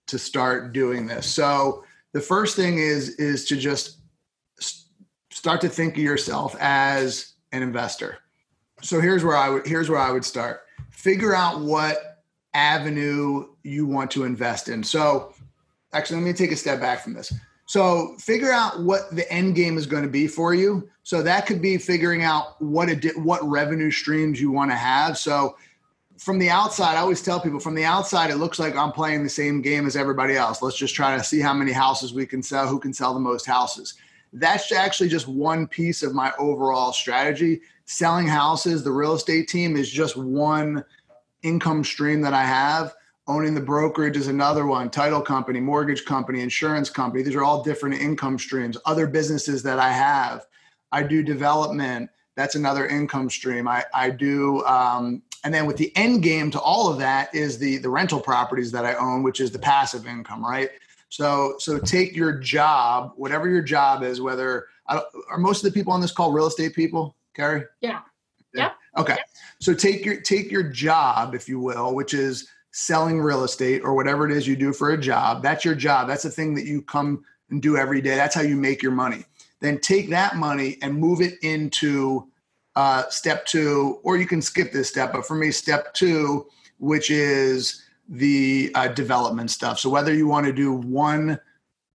to 0.06 0.18
start 0.18 0.72
doing 0.72 1.06
this. 1.06 1.26
So 1.26 1.84
the 2.12 2.20
first 2.20 2.56
thing 2.56 2.78
is 2.78 3.10
is 3.16 3.44
to 3.46 3.56
just 3.56 3.98
start 5.30 5.60
to 5.60 5.68
think 5.68 5.94
of 5.94 6.02
yourself 6.02 6.56
as 6.58 7.34
an 7.52 7.62
investor. 7.62 8.18
So 8.82 9.00
here's 9.00 9.24
where 9.24 9.36
I 9.36 9.48
would 9.48 9.66
here's 9.66 9.88
where 9.88 9.98
I 9.98 10.10
would 10.10 10.24
start. 10.24 10.60
Figure 10.90 11.34
out 11.34 11.60
what 11.60 12.22
avenue 12.54 13.48
you 13.62 13.86
want 13.86 14.10
to 14.12 14.24
invest 14.24 14.68
in. 14.68 14.82
So 14.82 15.34
actually 15.92 16.16
let 16.16 16.26
me 16.26 16.32
take 16.32 16.52
a 16.52 16.56
step 16.56 16.80
back 16.80 17.00
from 17.00 17.12
this. 17.12 17.32
So 17.66 18.16
figure 18.18 18.52
out 18.52 18.80
what 18.80 19.14
the 19.14 19.30
end 19.30 19.56
game 19.56 19.76
is 19.76 19.86
going 19.86 20.04
to 20.04 20.08
be 20.08 20.26
for 20.26 20.54
you. 20.54 20.88
So 21.02 21.22
that 21.22 21.46
could 21.46 21.60
be 21.60 21.78
figuring 21.78 22.22
out 22.22 22.60
what 22.62 22.88
a 22.88 23.12
what 23.16 23.46
revenue 23.46 23.90
streams 23.90 24.40
you 24.40 24.50
want 24.50 24.70
to 24.70 24.76
have. 24.76 25.18
So 25.18 25.56
from 26.18 26.38
the 26.38 26.50
outside, 26.50 26.96
I 26.96 27.00
always 27.00 27.22
tell 27.22 27.40
people 27.40 27.60
from 27.60 27.74
the 27.74 27.84
outside, 27.84 28.30
it 28.30 28.36
looks 28.36 28.58
like 28.58 28.76
I'm 28.76 28.92
playing 28.92 29.22
the 29.22 29.28
same 29.28 29.60
game 29.60 29.86
as 29.86 29.96
everybody 29.96 30.36
else. 30.36 30.62
Let's 30.62 30.76
just 30.76 30.94
try 30.94 31.16
to 31.16 31.24
see 31.24 31.40
how 31.40 31.52
many 31.54 31.72
houses 31.72 32.14
we 32.14 32.26
can 32.26 32.42
sell, 32.42 32.66
who 32.66 32.78
can 32.78 32.92
sell 32.92 33.14
the 33.14 33.20
most 33.20 33.46
houses. 33.46 33.94
That's 34.32 34.72
actually 34.72 35.08
just 35.08 35.28
one 35.28 35.66
piece 35.66 36.02
of 36.02 36.14
my 36.14 36.32
overall 36.38 36.92
strategy. 36.92 37.60
Selling 37.84 38.26
houses, 38.26 38.82
the 38.82 38.92
real 38.92 39.14
estate 39.14 39.48
team 39.48 39.76
is 39.76 39.90
just 39.90 40.16
one 40.16 40.84
income 41.42 41.84
stream 41.84 42.20
that 42.22 42.34
I 42.34 42.44
have. 42.44 42.94
Owning 43.28 43.54
the 43.54 43.60
brokerage 43.60 44.16
is 44.16 44.28
another 44.28 44.66
one, 44.66 44.88
title 44.88 45.20
company, 45.20 45.60
mortgage 45.60 46.04
company, 46.04 46.40
insurance 46.40 46.90
company. 46.90 47.22
These 47.22 47.34
are 47.34 47.42
all 47.42 47.62
different 47.62 48.00
income 48.00 48.38
streams. 48.38 48.76
Other 48.86 49.06
businesses 49.06 49.62
that 49.64 49.78
I 49.78 49.90
have. 49.90 50.46
I 50.92 51.02
do 51.02 51.22
development. 51.22 52.10
That's 52.36 52.54
another 52.54 52.86
income 52.86 53.30
stream. 53.30 53.66
I, 53.66 53.84
I 53.92 54.10
do 54.10 54.64
um, 54.64 55.22
and 55.44 55.52
then 55.52 55.66
with 55.66 55.76
the 55.76 55.94
end 55.96 56.22
game 56.22 56.50
to 56.50 56.60
all 56.60 56.90
of 56.90 56.98
that 56.98 57.34
is 57.34 57.58
the 57.58 57.78
the 57.78 57.88
rental 57.88 58.20
properties 58.20 58.72
that 58.72 58.84
I 58.84 58.94
own, 58.94 59.22
which 59.22 59.40
is 59.40 59.50
the 59.50 59.58
passive 59.58 60.06
income, 60.06 60.44
right? 60.44 60.70
So 61.08 61.56
so 61.58 61.78
take 61.78 62.14
your 62.16 62.32
job, 62.32 63.12
whatever 63.16 63.48
your 63.48 63.62
job 63.62 64.02
is, 64.02 64.20
whether 64.20 64.66
are 64.88 65.38
most 65.38 65.64
of 65.64 65.72
the 65.72 65.78
people 65.78 65.92
on 65.92 66.00
this 66.00 66.12
call 66.12 66.32
real 66.32 66.46
estate 66.46 66.74
people, 66.74 67.16
Keri? 67.34 67.64
Yeah. 67.80 68.00
Yeah. 68.54 68.72
Okay. 68.96 69.18
So 69.60 69.74
take 69.74 70.04
your 70.04 70.20
take 70.20 70.50
your 70.50 70.62
job, 70.62 71.34
if 71.34 71.48
you 71.48 71.60
will, 71.60 71.94
which 71.94 72.14
is 72.14 72.48
selling 72.72 73.20
real 73.20 73.44
estate 73.44 73.82
or 73.82 73.94
whatever 73.94 74.28
it 74.28 74.36
is 74.36 74.46
you 74.46 74.56
do 74.56 74.72
for 74.72 74.90
a 74.90 74.98
job. 74.98 75.42
That's 75.42 75.64
your 75.64 75.74
job. 75.74 76.08
That's 76.08 76.22
the 76.22 76.30
thing 76.30 76.54
that 76.54 76.66
you 76.66 76.82
come 76.82 77.24
and 77.50 77.62
do 77.62 77.76
every 77.76 78.00
day. 78.00 78.16
That's 78.16 78.34
how 78.34 78.42
you 78.42 78.56
make 78.56 78.82
your 78.82 78.92
money. 78.92 79.24
Then 79.60 79.80
take 79.80 80.10
that 80.10 80.36
money 80.36 80.76
and 80.82 80.94
move 80.94 81.20
it 81.20 81.34
into 81.42 82.28
uh, 82.76 83.08
step 83.08 83.46
two, 83.46 83.98
or 84.02 84.16
you 84.16 84.26
can 84.26 84.40
skip 84.40 84.70
this 84.70 84.88
step. 84.88 85.12
But 85.12 85.26
for 85.26 85.34
me, 85.34 85.50
step 85.50 85.94
two, 85.94 86.46
which 86.78 87.10
is 87.10 87.82
the 88.08 88.70
uh, 88.74 88.88
development 88.88 89.50
stuff. 89.50 89.78
So 89.80 89.90
whether 89.90 90.14
you 90.14 90.26
want 90.26 90.46
to 90.46 90.52
do 90.52 90.72
one 90.72 91.40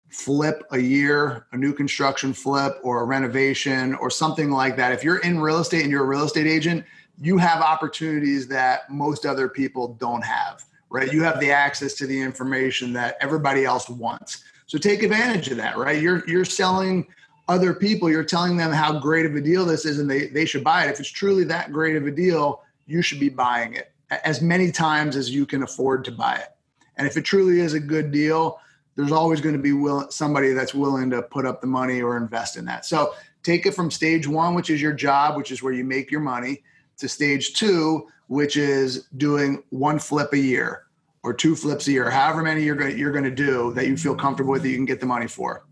flip 0.08 0.64
a 0.72 0.78
year, 0.78 1.46
a 1.52 1.56
new 1.56 1.72
construction 1.72 2.32
flip, 2.32 2.78
or 2.82 3.02
a 3.02 3.04
renovation, 3.04 3.94
or 3.96 4.10
something 4.10 4.50
like 4.50 4.76
that, 4.76 4.92
if 4.92 5.04
you're 5.04 5.18
in 5.18 5.38
real 5.38 5.58
estate 5.58 5.82
and 5.82 5.90
you're 5.90 6.02
a 6.02 6.06
real 6.06 6.24
estate 6.24 6.46
agent, 6.46 6.84
you 7.20 7.36
have 7.36 7.62
opportunities 7.62 8.48
that 8.48 8.90
most 8.90 9.26
other 9.26 9.48
people 9.48 9.94
don't 10.00 10.24
have, 10.24 10.64
right? 10.88 11.12
You 11.12 11.22
have 11.22 11.38
the 11.38 11.52
access 11.52 11.94
to 11.94 12.06
the 12.06 12.20
information 12.20 12.92
that 12.94 13.16
everybody 13.20 13.64
else 13.64 13.88
wants. 13.88 14.42
So 14.66 14.78
take 14.78 15.02
advantage 15.02 15.48
of 15.48 15.58
that, 15.58 15.76
right? 15.76 16.00
You're 16.00 16.26
you're 16.26 16.44
selling 16.44 17.06
other 17.50 17.74
people, 17.74 18.08
you're 18.08 18.22
telling 18.22 18.56
them 18.56 18.70
how 18.70 18.96
great 19.00 19.26
of 19.26 19.34
a 19.34 19.40
deal 19.40 19.64
this 19.64 19.84
is 19.84 19.98
and 19.98 20.08
they, 20.08 20.28
they 20.28 20.46
should 20.46 20.62
buy 20.62 20.84
it. 20.84 20.90
If 20.90 21.00
it's 21.00 21.08
truly 21.08 21.42
that 21.44 21.72
great 21.72 21.96
of 21.96 22.06
a 22.06 22.10
deal, 22.12 22.62
you 22.86 23.02
should 23.02 23.18
be 23.18 23.28
buying 23.28 23.74
it 23.74 23.92
as 24.24 24.40
many 24.40 24.70
times 24.70 25.16
as 25.16 25.30
you 25.30 25.44
can 25.44 25.64
afford 25.64 26.04
to 26.04 26.12
buy 26.12 26.36
it. 26.36 26.48
And 26.96 27.08
if 27.08 27.16
it 27.16 27.22
truly 27.22 27.58
is 27.58 27.74
a 27.74 27.80
good 27.80 28.12
deal, 28.12 28.60
there's 28.94 29.10
always 29.10 29.40
going 29.40 29.56
to 29.56 29.60
be 29.60 29.72
will, 29.72 30.08
somebody 30.12 30.52
that's 30.52 30.74
willing 30.74 31.10
to 31.10 31.22
put 31.22 31.44
up 31.44 31.60
the 31.60 31.66
money 31.66 32.00
or 32.00 32.16
invest 32.16 32.56
in 32.56 32.64
that. 32.66 32.86
So 32.86 33.14
take 33.42 33.66
it 33.66 33.74
from 33.74 33.90
stage 33.90 34.28
one, 34.28 34.54
which 34.54 34.70
is 34.70 34.80
your 34.80 34.92
job, 34.92 35.36
which 35.36 35.50
is 35.50 35.60
where 35.60 35.72
you 35.72 35.82
make 35.82 36.12
your 36.12 36.20
money, 36.20 36.62
to 36.98 37.08
stage 37.08 37.54
two, 37.54 38.06
which 38.28 38.56
is 38.56 39.08
doing 39.16 39.64
one 39.70 39.98
flip 39.98 40.32
a 40.34 40.38
year 40.38 40.84
or 41.24 41.34
two 41.34 41.56
flips 41.56 41.88
a 41.88 41.92
year, 41.92 42.10
however 42.10 42.42
many 42.42 42.62
you're 42.62 42.76
going 42.76 42.96
you're 42.96 43.12
going 43.12 43.24
to 43.24 43.30
do 43.30 43.72
that 43.74 43.86
you 43.86 43.96
feel 43.96 44.14
comfortable 44.14 44.52
with 44.52 44.62
that 44.62 44.70
you 44.70 44.76
can 44.76 44.86
get 44.86 45.00
the 45.00 45.06
money 45.06 45.26
for. 45.26 45.64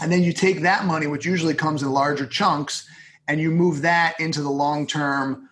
And 0.00 0.10
then 0.10 0.22
you 0.22 0.32
take 0.32 0.60
that 0.62 0.84
money, 0.86 1.06
which 1.06 1.26
usually 1.26 1.54
comes 1.54 1.82
in 1.82 1.90
larger 1.90 2.26
chunks, 2.26 2.88
and 3.28 3.40
you 3.40 3.50
move 3.50 3.82
that 3.82 4.18
into 4.18 4.42
the 4.42 4.50
long 4.50 4.86
term 4.86 5.48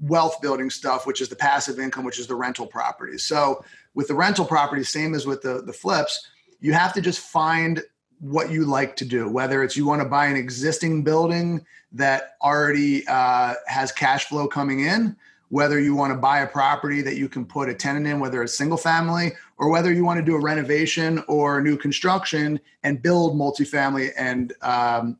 wealth 0.00 0.40
building 0.42 0.68
stuff, 0.68 1.06
which 1.06 1.20
is 1.20 1.28
the 1.28 1.36
passive 1.36 1.78
income, 1.78 2.04
which 2.04 2.18
is 2.18 2.26
the 2.26 2.34
rental 2.34 2.66
properties. 2.66 3.22
So 3.22 3.64
with 3.94 4.08
the 4.08 4.14
rental 4.14 4.44
properties, 4.44 4.88
same 4.88 5.14
as 5.14 5.26
with 5.26 5.42
the, 5.42 5.62
the 5.62 5.72
flips, 5.72 6.28
you 6.60 6.72
have 6.72 6.92
to 6.94 7.00
just 7.00 7.20
find 7.20 7.82
what 8.18 8.50
you 8.50 8.64
like 8.64 8.96
to 8.96 9.04
do, 9.04 9.28
whether 9.28 9.62
it's 9.62 9.76
you 9.76 9.86
want 9.86 10.02
to 10.02 10.08
buy 10.08 10.26
an 10.26 10.36
existing 10.36 11.02
building 11.02 11.64
that 11.92 12.36
already 12.40 13.06
uh, 13.08 13.54
has 13.66 13.92
cash 13.92 14.26
flow 14.26 14.46
coming 14.46 14.80
in, 14.80 15.16
whether 15.48 15.80
you 15.80 15.94
want 15.94 16.12
to 16.12 16.16
buy 16.16 16.40
a 16.40 16.46
property 16.46 17.02
that 17.02 17.16
you 17.16 17.28
can 17.28 17.44
put 17.44 17.68
a 17.68 17.74
tenant 17.74 18.06
in, 18.06 18.20
whether 18.20 18.42
it's 18.42 18.56
single 18.56 18.78
family, 18.78 19.32
or 19.62 19.70
whether 19.70 19.92
you 19.92 20.04
want 20.04 20.18
to 20.18 20.24
do 20.24 20.34
a 20.34 20.40
renovation 20.40 21.22
or 21.28 21.62
new 21.62 21.76
construction 21.76 22.58
and 22.82 23.00
build 23.00 23.36
multifamily 23.36 24.10
and 24.18 24.52
um, 24.60 25.16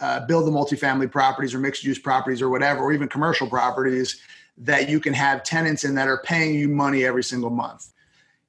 uh, 0.00 0.24
build 0.24 0.46
the 0.46 0.50
multifamily 0.50 1.10
properties 1.10 1.52
or 1.52 1.58
mixed 1.58 1.84
use 1.84 1.98
properties 1.98 2.40
or 2.40 2.48
whatever, 2.48 2.80
or 2.80 2.94
even 2.94 3.06
commercial 3.06 3.46
properties 3.46 4.22
that 4.56 4.88
you 4.88 4.98
can 4.98 5.12
have 5.12 5.42
tenants 5.42 5.84
in 5.84 5.94
that 5.94 6.08
are 6.08 6.22
paying 6.24 6.54
you 6.54 6.68
money 6.68 7.04
every 7.04 7.22
single 7.22 7.50
month. 7.50 7.90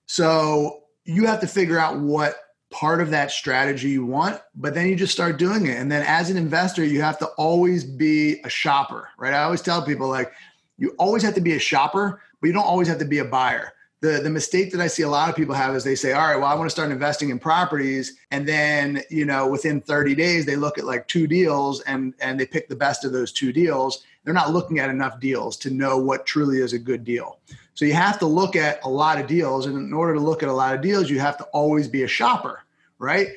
So 0.05 0.83
you 1.03 1.27
have 1.27 1.41
to 1.41 1.47
figure 1.47 1.77
out 1.77 2.00
what 2.00 2.35
part 2.71 3.01
of 3.01 3.09
that 3.09 3.29
strategy 3.29 3.89
you 3.89 4.05
want, 4.05 4.39
but 4.55 4.73
then 4.73 4.88
you 4.88 4.95
just 4.95 5.12
start 5.12 5.38
doing 5.38 5.65
it. 5.65 5.77
And 5.77 5.91
then 5.91 6.05
as 6.07 6.29
an 6.29 6.38
investor, 6.38 6.85
you 6.85 7.01
have 7.01 7.19
to 7.19 7.25
always 7.35 7.83
be 7.83 8.39
a 8.45 8.50
shopper, 8.50 9.09
right? 9.17 9.33
I 9.33 9.43
always 9.43 9.62
tell 9.62 9.85
people 9.85 10.07
like, 10.07 10.31
you 10.77 10.95
always 10.97 11.21
have 11.21 11.35
to 11.35 11.41
be 11.41 11.55
a 11.55 11.59
shopper, 11.59 12.21
but 12.39 12.47
you 12.47 12.53
don't 12.53 12.63
always 12.63 12.88
have 12.88 13.00
to 13.00 13.05
be 13.05 13.17
a 13.17 13.25
buyer. 13.25 13.73
The, 14.03 14.19
the 14.19 14.29
mistake 14.29 14.74
that 14.74 14.81
I 14.81 14.88
see 14.88 15.03
a 15.03 15.07
lot 15.07 15.29
of 15.29 15.36
people 15.38 15.55
have 15.55 15.74
is 15.77 15.86
they 15.86 15.95
say, 15.95 16.12
all 16.12 16.27
right, 16.27 16.36
well, 16.36 16.48
I 16.50 16.55
want 16.55 16.65
to 16.65 16.69
start 16.69 16.91
investing 16.91 17.29
in 17.29 17.39
properties. 17.39 18.17
And 18.31 18.45
then, 18.45 19.01
you 19.10 19.24
know, 19.24 19.48
within 19.48 19.79
30 19.79 20.13
days, 20.13 20.45
they 20.45 20.57
look 20.57 20.77
at 20.77 20.83
like 20.83 21.07
two 21.07 21.25
deals 21.25 21.79
and, 21.83 22.13
and 22.19 22.38
they 22.38 22.45
pick 22.45 22.67
the 22.67 22.75
best 22.75 23.05
of 23.05 23.13
those 23.13 23.31
two 23.31 23.53
deals. 23.53 24.03
They're 24.25 24.33
not 24.33 24.51
looking 24.51 24.79
at 24.79 24.89
enough 24.89 25.22
deals 25.22 25.55
to 25.60 25.69
know 25.69 25.98
what 25.98 26.25
truly 26.25 26.57
is 26.57 26.74
a 26.74 26.79
good 26.79 27.05
deal. 27.05 27.39
So 27.75 27.86
you 27.86 27.93
have 27.93 28.19
to 28.19 28.25
look 28.25 28.57
at 28.57 28.83
a 28.83 28.89
lot 28.89 29.22
of 29.22 29.25
deals. 29.25 29.67
And 29.67 29.77
in 29.77 29.93
order 29.93 30.15
to 30.15 30.19
look 30.19 30.43
at 30.43 30.50
a 30.50 30.53
lot 30.53 30.75
of 30.75 30.81
deals, 30.81 31.10
you 31.10 31.22
have 31.22 31.38
to 31.38 31.45
always 31.53 31.88
be 31.88 32.03
a 32.03 32.07
shopper, 32.07 32.63
right? 33.00 33.29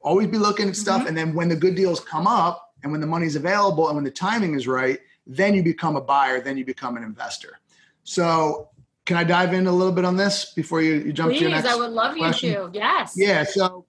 Always 0.00 0.26
be 0.26 0.36
looking 0.36 0.68
at 0.68 0.74
stuff. 0.74 0.98
Mm-hmm. 0.98 1.06
And 1.06 1.16
then 1.16 1.32
when 1.32 1.48
the 1.48 1.54
good 1.54 1.76
deals 1.76 2.00
come 2.00 2.26
up 2.26 2.74
and 2.82 2.90
when 2.90 3.00
the 3.00 3.06
money's 3.06 3.36
available 3.36 3.86
and 3.86 3.94
when 3.94 4.04
the 4.04 4.10
timing 4.10 4.54
is 4.54 4.66
right, 4.66 4.98
then 5.28 5.54
you 5.54 5.62
become 5.62 5.94
a 5.94 6.00
buyer, 6.00 6.40
then 6.40 6.58
you 6.58 6.64
become 6.64 6.96
an 6.96 7.04
investor. 7.04 7.60
So, 8.02 8.70
can 9.08 9.16
I 9.16 9.24
dive 9.24 9.54
in 9.54 9.66
a 9.66 9.72
little 9.72 9.92
bit 9.92 10.04
on 10.04 10.16
this 10.16 10.52
before 10.52 10.82
you, 10.82 10.96
you 10.96 11.14
jump 11.14 11.30
Please, 11.30 11.38
to 11.38 11.44
your 11.44 11.50
next? 11.50 11.62
Please, 11.62 11.74
I 11.74 11.76
would 11.76 11.92
love 11.92 12.14
question? 12.14 12.50
you 12.50 12.56
to. 12.56 12.70
Yes. 12.74 13.14
Yeah. 13.16 13.42
So, 13.42 13.86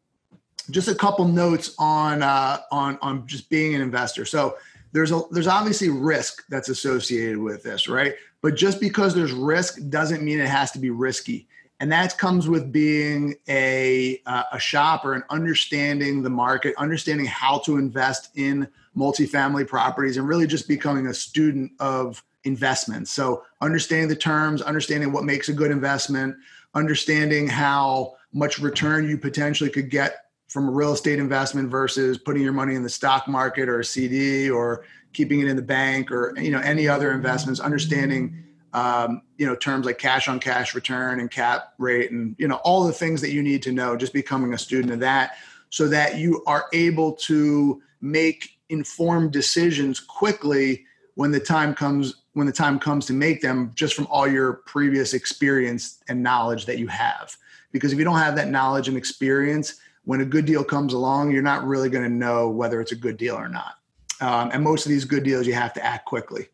just 0.71 0.87
a 0.87 0.95
couple 0.95 1.27
notes 1.27 1.75
on 1.77 2.23
uh, 2.23 2.59
on 2.71 2.97
on 3.01 3.27
just 3.27 3.49
being 3.49 3.75
an 3.75 3.81
investor. 3.81 4.23
So, 4.23 4.57
there's 4.93 5.11
a 5.11 5.21
there's 5.31 5.47
obviously 5.47 5.89
risk 5.89 6.45
that's 6.47 6.69
associated 6.69 7.37
with 7.37 7.63
this, 7.63 7.89
right? 7.89 8.15
But 8.41 8.55
just 8.55 8.79
because 8.79 9.13
there's 9.13 9.33
risk 9.33 9.77
doesn't 9.89 10.23
mean 10.23 10.39
it 10.39 10.47
has 10.47 10.71
to 10.71 10.79
be 10.79 10.89
risky 10.89 11.49
and 11.81 11.91
that 11.91 12.17
comes 12.17 12.47
with 12.47 12.71
being 12.71 13.35
a 13.47 14.21
uh, 14.25 14.43
a 14.53 14.59
shopper 14.59 15.13
and 15.15 15.23
understanding 15.29 16.21
the 16.21 16.29
market 16.29 16.73
understanding 16.77 17.25
how 17.25 17.59
to 17.59 17.77
invest 17.77 18.29
in 18.35 18.67
multifamily 18.97 19.67
properties 19.67 20.17
and 20.17 20.27
really 20.27 20.47
just 20.47 20.67
becoming 20.67 21.07
a 21.07 21.13
student 21.13 21.71
of 21.79 22.23
investments 22.45 23.11
so 23.11 23.43
understanding 23.61 24.07
the 24.07 24.15
terms 24.15 24.61
understanding 24.61 25.11
what 25.11 25.23
makes 25.23 25.49
a 25.49 25.53
good 25.53 25.71
investment 25.71 26.35
understanding 26.73 27.47
how 27.47 28.13
much 28.33 28.59
return 28.59 29.07
you 29.07 29.17
potentially 29.17 29.69
could 29.69 29.89
get 29.89 30.25
from 30.47 30.67
a 30.67 30.71
real 30.71 30.93
estate 30.93 31.19
investment 31.19 31.69
versus 31.69 32.17
putting 32.17 32.41
your 32.41 32.53
money 32.53 32.75
in 32.75 32.83
the 32.83 32.89
stock 32.89 33.27
market 33.27 33.67
or 33.67 33.79
a 33.79 33.85
cd 33.85 34.49
or 34.49 34.85
keeping 35.13 35.39
it 35.39 35.47
in 35.47 35.55
the 35.55 35.61
bank 35.61 36.11
or 36.11 36.33
you 36.39 36.51
know 36.51 36.59
any 36.59 36.87
other 36.87 37.11
investments 37.11 37.59
understanding 37.59 38.43
um, 38.73 39.21
you 39.37 39.45
know 39.45 39.55
terms 39.55 39.85
like 39.85 39.97
cash 39.97 40.27
on 40.27 40.39
cash 40.39 40.75
return 40.75 41.19
and 41.19 41.31
cap 41.31 41.73
rate 41.77 42.11
and 42.11 42.35
you 42.37 42.47
know 42.47 42.55
all 42.57 42.85
the 42.85 42.93
things 42.93 43.21
that 43.21 43.31
you 43.31 43.41
need 43.41 43.63
to 43.63 43.71
know 43.71 43.95
just 43.95 44.13
becoming 44.13 44.53
a 44.53 44.57
student 44.57 44.93
of 44.93 44.99
that 44.99 45.37
so 45.69 45.87
that 45.87 46.17
you 46.17 46.43
are 46.45 46.65
able 46.73 47.13
to 47.13 47.81
make 48.01 48.57
informed 48.69 49.31
decisions 49.31 49.99
quickly 49.99 50.85
when 51.15 51.31
the 51.31 51.39
time 51.39 51.73
comes 51.73 52.18
when 52.33 52.47
the 52.47 52.53
time 52.53 52.79
comes 52.79 53.05
to 53.05 53.13
make 53.13 53.41
them 53.41 53.71
just 53.75 53.93
from 53.93 54.07
all 54.07 54.27
your 54.27 54.53
previous 54.65 55.13
experience 55.13 55.99
and 56.07 56.21
knowledge 56.21 56.65
that 56.65 56.77
you 56.79 56.87
have 56.87 57.35
because 57.71 57.91
if 57.91 57.99
you 57.99 58.05
don't 58.05 58.17
have 58.17 58.35
that 58.35 58.49
knowledge 58.49 58.87
and 58.87 58.97
experience 58.97 59.75
when 60.05 60.21
a 60.21 60.25
good 60.25 60.45
deal 60.45 60.63
comes 60.63 60.93
along 60.93 61.31
you're 61.31 61.41
not 61.41 61.65
really 61.65 61.89
going 61.89 62.03
to 62.03 62.09
know 62.09 62.49
whether 62.49 62.81
it's 62.81 62.91
a 62.91 62.95
good 62.95 63.17
deal 63.17 63.35
or 63.35 63.49
not 63.49 63.75
um, 64.21 64.49
and 64.53 64.63
most 64.63 64.85
of 64.85 64.89
these 64.89 65.05
good 65.05 65.23
deals 65.23 65.47
you 65.47 65.53
have 65.53 65.73
to 65.73 65.83
act 65.83 66.05
quickly 66.05 66.47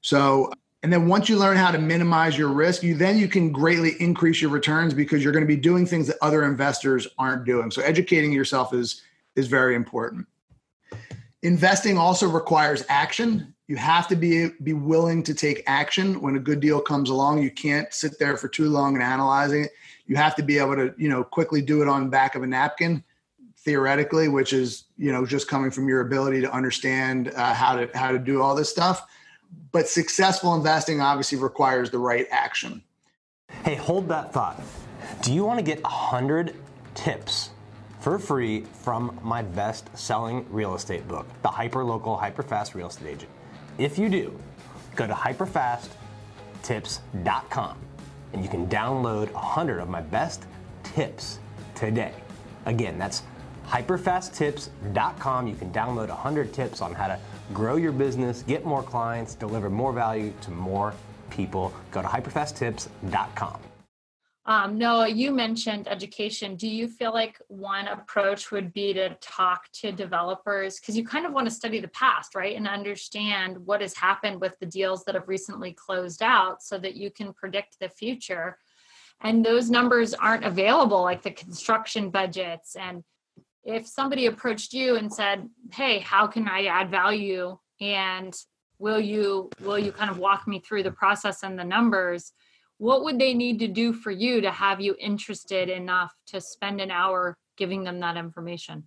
so 0.00 0.50
and 0.82 0.92
then 0.92 1.08
once 1.08 1.28
you 1.28 1.36
learn 1.36 1.56
how 1.56 1.72
to 1.72 1.78
minimize 1.78 2.38
your 2.38 2.48
risk, 2.48 2.82
you 2.82 2.94
then 2.94 3.18
you 3.18 3.26
can 3.26 3.50
greatly 3.50 4.00
increase 4.00 4.40
your 4.40 4.50
returns 4.50 4.94
because 4.94 5.24
you're 5.24 5.32
going 5.32 5.44
to 5.44 5.48
be 5.48 5.56
doing 5.56 5.84
things 5.84 6.06
that 6.06 6.16
other 6.22 6.44
investors 6.44 7.08
aren't 7.18 7.44
doing. 7.44 7.70
So 7.70 7.82
educating 7.82 8.32
yourself 8.32 8.72
is 8.72 9.02
is 9.34 9.48
very 9.48 9.74
important. 9.74 10.26
Investing 11.42 11.98
also 11.98 12.28
requires 12.28 12.84
action. 12.88 13.54
You 13.68 13.76
have 13.76 14.08
to 14.08 14.16
be 14.16 14.48
be 14.62 14.72
willing 14.72 15.22
to 15.24 15.34
take 15.34 15.62
action 15.66 16.20
when 16.20 16.36
a 16.36 16.40
good 16.40 16.60
deal 16.60 16.80
comes 16.80 17.10
along. 17.10 17.42
You 17.42 17.50
can't 17.50 17.92
sit 17.92 18.18
there 18.18 18.36
for 18.36 18.48
too 18.48 18.68
long 18.68 18.94
and 18.94 19.02
analyzing 19.02 19.64
it. 19.64 19.70
You 20.06 20.16
have 20.16 20.34
to 20.36 20.42
be 20.42 20.58
able 20.58 20.74
to, 20.74 20.94
you 20.96 21.08
know, 21.08 21.22
quickly 21.22 21.62
do 21.62 21.82
it 21.82 21.88
on 21.88 22.04
the 22.04 22.10
back 22.10 22.34
of 22.34 22.42
a 22.42 22.46
napkin 22.46 23.04
theoretically, 23.58 24.28
which 24.28 24.52
is, 24.52 24.84
you 24.96 25.12
know, 25.12 25.26
just 25.26 25.48
coming 25.48 25.70
from 25.70 25.86
your 25.86 26.00
ability 26.00 26.40
to 26.40 26.52
understand 26.52 27.30
uh, 27.36 27.52
how 27.54 27.76
to 27.76 27.90
how 27.94 28.10
to 28.10 28.18
do 28.18 28.42
all 28.42 28.54
this 28.54 28.70
stuff 28.70 29.06
but 29.72 29.88
successful 29.88 30.54
investing 30.54 31.00
obviously 31.00 31.38
requires 31.38 31.90
the 31.90 31.98
right 31.98 32.26
action. 32.30 32.82
Hey, 33.64 33.74
hold 33.74 34.08
that 34.08 34.32
thought. 34.32 34.60
Do 35.22 35.32
you 35.32 35.44
want 35.44 35.58
to 35.58 35.62
get 35.62 35.82
100 35.82 36.54
tips 36.94 37.50
for 38.00 38.18
free 38.18 38.64
from 38.82 39.18
my 39.22 39.42
best 39.42 39.96
selling 39.96 40.46
real 40.50 40.74
estate 40.74 41.06
book, 41.08 41.26
The 41.42 41.48
Hyper 41.48 41.84
Local, 41.84 42.16
Hyper 42.16 42.42
Fast 42.42 42.74
Real 42.74 42.88
Estate 42.88 43.08
Agent? 43.08 43.30
If 43.78 43.96
you 43.96 44.08
do, 44.08 44.36
go 44.96 45.06
to 45.06 45.14
hyperfasttips.com 45.14 47.78
and 48.32 48.42
you 48.42 48.48
can 48.48 48.66
download 48.66 49.32
100 49.32 49.78
of 49.78 49.88
my 49.88 50.00
best 50.00 50.46
tips 50.82 51.38
today. 51.76 52.12
Again, 52.66 52.98
that's 52.98 53.22
hyperfasttips.com. 53.68 55.46
You 55.46 55.54
can 55.54 55.72
download 55.72 56.08
100 56.08 56.52
tips 56.52 56.82
on 56.82 56.92
how 56.92 57.06
to 57.06 57.20
grow 57.54 57.76
your 57.76 57.92
business, 57.92 58.42
get 58.42 58.64
more 58.64 58.82
clients, 58.82 59.36
deliver 59.36 59.70
more 59.70 59.92
value 59.92 60.32
to 60.42 60.50
more 60.50 60.92
people. 61.30 61.72
Go 61.92 62.02
to 62.02 62.08
hyperfasttips.com. 62.08 63.67
Um, 64.48 64.78
Noah, 64.78 65.08
you 65.08 65.30
mentioned 65.30 65.88
education. 65.88 66.56
Do 66.56 66.66
you 66.66 66.88
feel 66.88 67.12
like 67.12 67.38
one 67.48 67.86
approach 67.86 68.50
would 68.50 68.72
be 68.72 68.94
to 68.94 69.10
talk 69.20 69.70
to 69.74 69.92
developers? 69.92 70.80
Because 70.80 70.96
you 70.96 71.04
kind 71.04 71.26
of 71.26 71.34
want 71.34 71.46
to 71.46 71.54
study 71.54 71.80
the 71.80 71.88
past, 71.88 72.34
right? 72.34 72.56
And 72.56 72.66
understand 72.66 73.58
what 73.58 73.82
has 73.82 73.94
happened 73.94 74.40
with 74.40 74.58
the 74.58 74.64
deals 74.64 75.04
that 75.04 75.14
have 75.14 75.28
recently 75.28 75.74
closed 75.74 76.22
out 76.22 76.62
so 76.62 76.78
that 76.78 76.94
you 76.96 77.10
can 77.10 77.34
predict 77.34 77.78
the 77.78 77.90
future. 77.90 78.56
and 79.20 79.44
those 79.44 79.68
numbers 79.68 80.14
aren't 80.14 80.44
available 80.44 81.02
like 81.02 81.22
the 81.22 81.30
construction 81.30 82.08
budgets 82.08 82.76
and 82.76 83.02
if 83.64 83.86
somebody 83.86 84.26
approached 84.26 84.72
you 84.72 84.96
and 84.96 85.12
said 85.12 85.48
hey 85.72 85.98
how 85.98 86.26
can 86.26 86.46
i 86.48 86.66
add 86.66 86.88
value 86.88 87.58
and 87.80 88.32
will 88.78 89.00
you 89.00 89.50
will 89.60 89.78
you 89.78 89.90
kind 89.90 90.10
of 90.10 90.18
walk 90.18 90.46
me 90.46 90.60
through 90.60 90.84
the 90.84 90.92
process 90.92 91.42
and 91.42 91.58
the 91.58 91.64
numbers 91.64 92.32
what 92.78 93.04
would 93.04 93.18
they 93.18 93.34
need 93.34 93.58
to 93.58 93.68
do 93.68 93.92
for 93.92 94.10
you 94.10 94.40
to 94.40 94.50
have 94.50 94.80
you 94.80 94.96
interested 94.98 95.68
enough 95.68 96.14
to 96.26 96.40
spend 96.40 96.80
an 96.80 96.90
hour 96.90 97.36
giving 97.56 97.84
them 97.84 98.00
that 98.00 98.16
information 98.16 98.82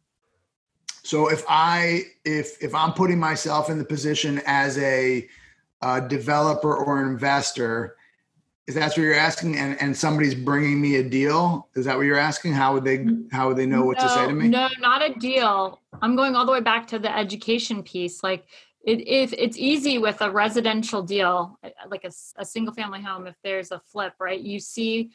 so 1.03 1.29
if 1.29 1.43
i 1.47 2.01
if 2.25 2.61
if 2.63 2.73
i'm 2.73 2.93
putting 2.93 3.19
myself 3.19 3.69
in 3.69 3.77
the 3.77 3.85
position 3.85 4.41
as 4.45 4.77
a, 4.79 5.27
a 5.81 6.01
developer 6.01 6.75
or 6.75 7.01
investor 7.03 7.95
is 8.71 8.75
that 8.75 8.89
what 8.89 8.97
you're 8.97 9.13
asking? 9.13 9.57
And 9.57 9.79
and 9.81 9.95
somebody's 9.95 10.35
bringing 10.35 10.79
me 10.79 10.95
a 10.95 11.03
deal? 11.03 11.67
Is 11.75 11.85
that 11.85 11.97
what 11.97 12.05
you're 12.05 12.17
asking? 12.17 12.53
How 12.53 12.73
would 12.73 12.85
they 12.85 13.05
how 13.31 13.49
would 13.49 13.57
they 13.57 13.65
know 13.65 13.83
what 13.83 13.97
no, 13.97 14.03
to 14.03 14.09
say 14.09 14.27
to 14.27 14.33
me? 14.33 14.47
No, 14.47 14.69
not 14.79 15.01
a 15.01 15.13
deal. 15.15 15.81
I'm 16.01 16.15
going 16.15 16.35
all 16.35 16.45
the 16.45 16.53
way 16.53 16.61
back 16.61 16.87
to 16.87 16.99
the 16.99 17.15
education 17.15 17.83
piece. 17.83 18.23
Like 18.23 18.45
it, 18.83 19.07
if 19.07 19.33
it's 19.33 19.57
easy 19.57 19.97
with 19.97 20.21
a 20.21 20.31
residential 20.31 21.03
deal, 21.03 21.57
uh, 21.63 21.69
like 21.89 22.03
a, 22.03 22.11
a 22.37 22.45
single 22.45 22.73
family 22.73 23.01
home, 23.01 23.27
if 23.27 23.35
there's 23.43 23.71
a 23.71 23.79
flip, 23.79 24.13
right? 24.19 24.39
You 24.39 24.59
see 24.59 25.11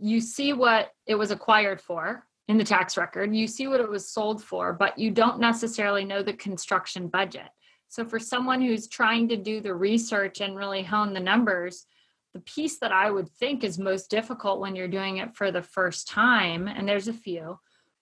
you 0.00 0.20
see 0.20 0.52
what 0.52 0.92
it 1.06 1.16
was 1.16 1.30
acquired 1.30 1.80
for 1.80 2.24
in 2.46 2.56
the 2.56 2.64
tax 2.64 2.96
record. 2.96 3.34
You 3.34 3.46
see 3.46 3.66
what 3.66 3.80
it 3.80 3.88
was 3.88 4.08
sold 4.08 4.42
for, 4.42 4.72
but 4.72 4.98
you 4.98 5.10
don't 5.10 5.40
necessarily 5.40 6.04
know 6.04 6.22
the 6.22 6.32
construction 6.32 7.08
budget. 7.08 7.48
So 7.88 8.04
for 8.04 8.18
someone 8.18 8.60
who's 8.60 8.86
trying 8.86 9.28
to 9.28 9.36
do 9.36 9.60
the 9.60 9.74
research 9.74 10.40
and 10.40 10.56
really 10.56 10.82
hone 10.82 11.14
the 11.14 11.20
numbers, 11.20 11.86
the 12.34 12.40
piece 12.40 12.78
that 12.80 12.92
I 12.92 13.10
would 13.10 13.28
think 13.28 13.64
is 13.64 13.78
most 13.78 14.10
difficult 14.10 14.60
when 14.60 14.76
you're 14.76 14.88
doing 14.88 15.16
it 15.16 15.34
for 15.34 15.50
the 15.50 15.62
first 15.62 16.08
time, 16.08 16.68
and 16.68 16.86
there's 16.86 17.08
a 17.08 17.12
few, 17.12 17.58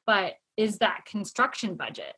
but 0.07 0.35
is 0.57 0.79
that 0.79 1.05
construction 1.07 1.77
budget. 1.77 2.15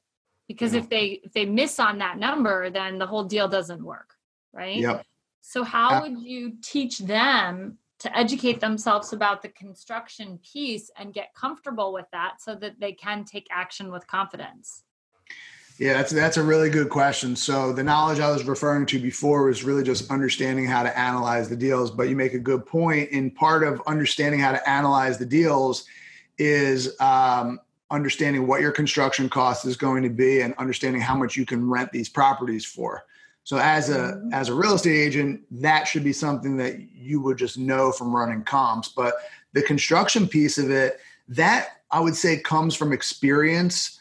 Because 0.49 0.73
if 0.73 0.89
they 0.89 1.21
if 1.23 1.33
they 1.35 1.45
miss 1.45 1.79
on 1.79 1.99
that 1.99 2.19
number, 2.19 2.71
then 2.71 2.99
the 2.99 3.07
whole 3.07 3.25
deal 3.25 3.49
doesn't 3.49 3.83
work, 3.83 4.15
right? 4.53 4.77
Yep. 4.77 5.05
So 5.43 5.63
how 5.63 6.03
would 6.03 6.21
you 6.21 6.55
teach 6.63 6.99
them 6.99 7.79
to 8.01 8.17
educate 8.17 8.61
themselves 8.61 9.13
about 9.13 9.43
the 9.43 9.49
construction 9.49 10.39
piece 10.39 10.91
and 10.97 11.13
get 11.13 11.35
comfortable 11.35 11.93
with 11.93 12.07
that 12.13 12.41
so 12.41 12.55
that 12.57 12.81
they 12.81 12.93
can 12.93 13.25
take 13.25 13.47
action 13.51 13.91
with 13.91 14.07
confidence? 14.07 14.85
Yeah, 15.79 15.95
that's 15.95 16.13
that's 16.13 16.39
a 16.39 16.43
really 16.43 16.71
good 16.71 16.89
question. 16.89 17.37
So 17.37 17.73
the 17.73 17.85
knowledge 17.85 18.19
I 18.19 18.31
was 18.31 18.45
referring 18.45 18.87
to 18.87 18.99
before 18.99 19.45
was 19.45 19.63
really 19.63 19.85
just 19.85 20.11
understanding 20.11 20.67
how 20.67 20.83
to 20.83 20.99
analyze 20.99 21.49
the 21.49 21.57
deals. 21.57 21.91
But 21.91 22.09
you 22.09 22.17
make 22.17 22.35
a 22.35 22.39
good 22.39 22.67
point. 22.67 23.11
In 23.11 23.31
part 23.31 23.63
of 23.63 23.81
understanding 23.87 24.41
how 24.41 24.51
to 24.53 24.69
analyze 24.69 25.19
the 25.19 25.27
deals 25.27 25.85
is 26.37 26.99
um, 27.01 27.61
understanding 27.91 28.47
what 28.47 28.61
your 28.61 28.73
construction 28.73 29.29
cost 29.29 29.65
is 29.65 29.77
going 29.77 30.03
to 30.03 30.11
be 30.11 30.41
and 30.41 30.55
understanding 30.59 31.01
how 31.01 31.17
much 31.17 31.37
you 31.37 31.47
can 31.47 31.69
rent 31.69 31.91
these 31.93 32.09
properties 32.09 32.65
for. 32.65 33.05
So 33.45 33.57
as 33.59 33.89
a 33.89 33.99
mm-hmm. 33.99 34.33
as 34.33 34.49
a 34.49 34.55
real 34.55 34.75
estate 34.75 34.99
agent, 34.99 35.43
that 35.51 35.89
should 35.89 36.05
be 36.05 36.13
something 36.13 36.57
that 36.59 36.81
you 36.95 37.21
would 37.23 37.39
just 37.39 37.57
know 37.57 37.93
from 37.93 38.15
running 38.15 38.43
comps. 38.43 38.89
But 38.89 39.15
the 39.55 39.63
construction 39.63 40.29
piece 40.29 40.59
of 40.59 40.71
it, 40.71 41.01
that 41.29 41.81
I 41.91 42.01
would 42.01 42.15
say 42.15 42.39
comes 42.39 42.75
from 42.75 42.93
experience 42.93 43.99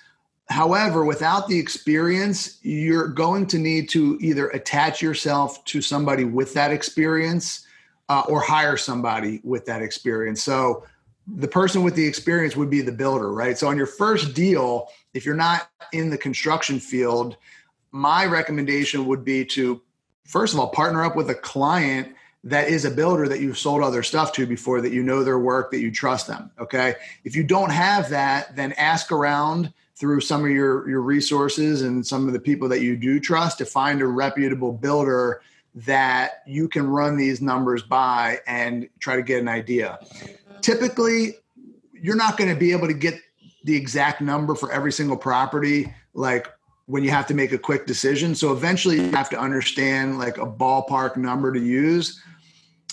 However, 0.50 1.04
without 1.04 1.48
the 1.48 1.60
experience, 1.60 2.60
you're 2.62 3.10
going 3.10 3.48
to 3.48 3.58
need 3.58 3.90
to 3.90 4.18
either 4.22 4.48
attach 4.50 5.02
yourself 5.02 5.64
to 5.66 5.82
somebody 5.82 6.24
with 6.24 6.54
that 6.54 6.72
experience 6.72 7.66
uh, 8.08 8.24
or 8.30 8.40
hire 8.40 8.78
somebody 8.78 9.42
with 9.44 9.66
that 9.66 9.82
experience. 9.82 10.42
So, 10.42 10.86
the 11.28 11.48
person 11.48 11.84
with 11.84 11.96
the 11.96 12.06
experience 12.06 12.56
would 12.56 12.70
be 12.70 12.82
the 12.82 12.92
builder, 12.92 13.32
right? 13.32 13.58
So, 13.58 13.68
on 13.68 13.78
your 13.78 13.88
first 13.88 14.34
deal, 14.34 14.90
if 15.14 15.26
you're 15.26 15.36
not 15.36 15.70
in 15.92 16.10
the 16.10 16.18
construction 16.18 16.80
field, 16.80 17.38
my 17.92 18.26
recommendation 18.26 19.06
would 19.08 19.26
be 19.26 19.44
to, 19.46 19.82
first 20.26 20.54
of 20.54 20.60
all, 20.60 20.70
partner 20.70 21.04
up 21.04 21.16
with 21.16 21.30
a 21.30 21.36
client 21.36 22.14
that 22.44 22.70
is 22.70 22.86
a 22.86 22.92
builder 22.92 23.28
that 23.28 23.42
you've 23.42 23.58
sold 23.58 23.84
other 23.84 24.04
stuff 24.04 24.32
to 24.34 24.46
before, 24.46 24.80
that 24.80 24.94
you 24.94 25.04
know 25.04 25.24
their 25.24 25.40
work, 25.40 25.72
that 25.72 25.80
you 25.80 25.92
trust 25.92 26.28
them. 26.28 26.50
Okay. 26.60 26.96
If 27.24 27.36
you 27.36 27.44
don't 27.44 27.72
have 27.72 28.10
that, 28.10 28.56
then 28.56 28.72
ask 28.74 29.12
around 29.12 29.74
through 29.96 30.22
some 30.22 30.46
of 30.46 30.52
your 30.52 30.88
your 30.88 31.02
resources 31.02 31.82
and 31.82 32.06
some 32.06 32.28
of 32.28 32.34
the 32.34 32.40
people 32.40 32.70
that 32.70 32.82
you 32.82 32.96
do 32.96 33.20
trust 33.20 33.58
to 33.58 33.66
find 33.66 34.02
a 34.02 34.08
reputable 34.08 34.72
builder 34.72 35.42
that 35.74 36.44
you 36.48 36.68
can 36.68 36.88
run 36.88 37.18
these 37.18 37.42
numbers 37.42 37.84
by 37.84 38.40
and 38.48 38.88
try 39.00 39.16
to 39.16 39.22
get 39.22 39.42
an 39.42 39.48
idea. 39.48 40.00
Typically, 40.68 41.36
you're 41.94 42.18
not 42.18 42.36
going 42.36 42.50
to 42.50 42.56
be 42.60 42.74
able 42.74 42.88
to 42.88 42.94
get 42.94 43.22
the 43.64 43.74
exact 43.74 44.20
number 44.20 44.54
for 44.54 44.70
every 44.70 44.92
single 44.92 45.16
property 45.16 45.94
like 46.14 46.50
when 46.88 47.06
you 47.06 47.10
have 47.10 47.26
to 47.26 47.34
make 47.34 47.54
a 47.54 47.58
quick 47.58 47.86
decision. 47.86 48.36
So 48.36 48.52
eventually 48.52 48.98
you 48.98 49.10
have 49.12 49.30
to 49.30 49.40
understand 49.40 50.20
like 50.20 50.38
a 50.38 50.46
ballpark 50.46 51.16
number 51.16 51.54
to 51.54 51.60
use. 51.62 52.22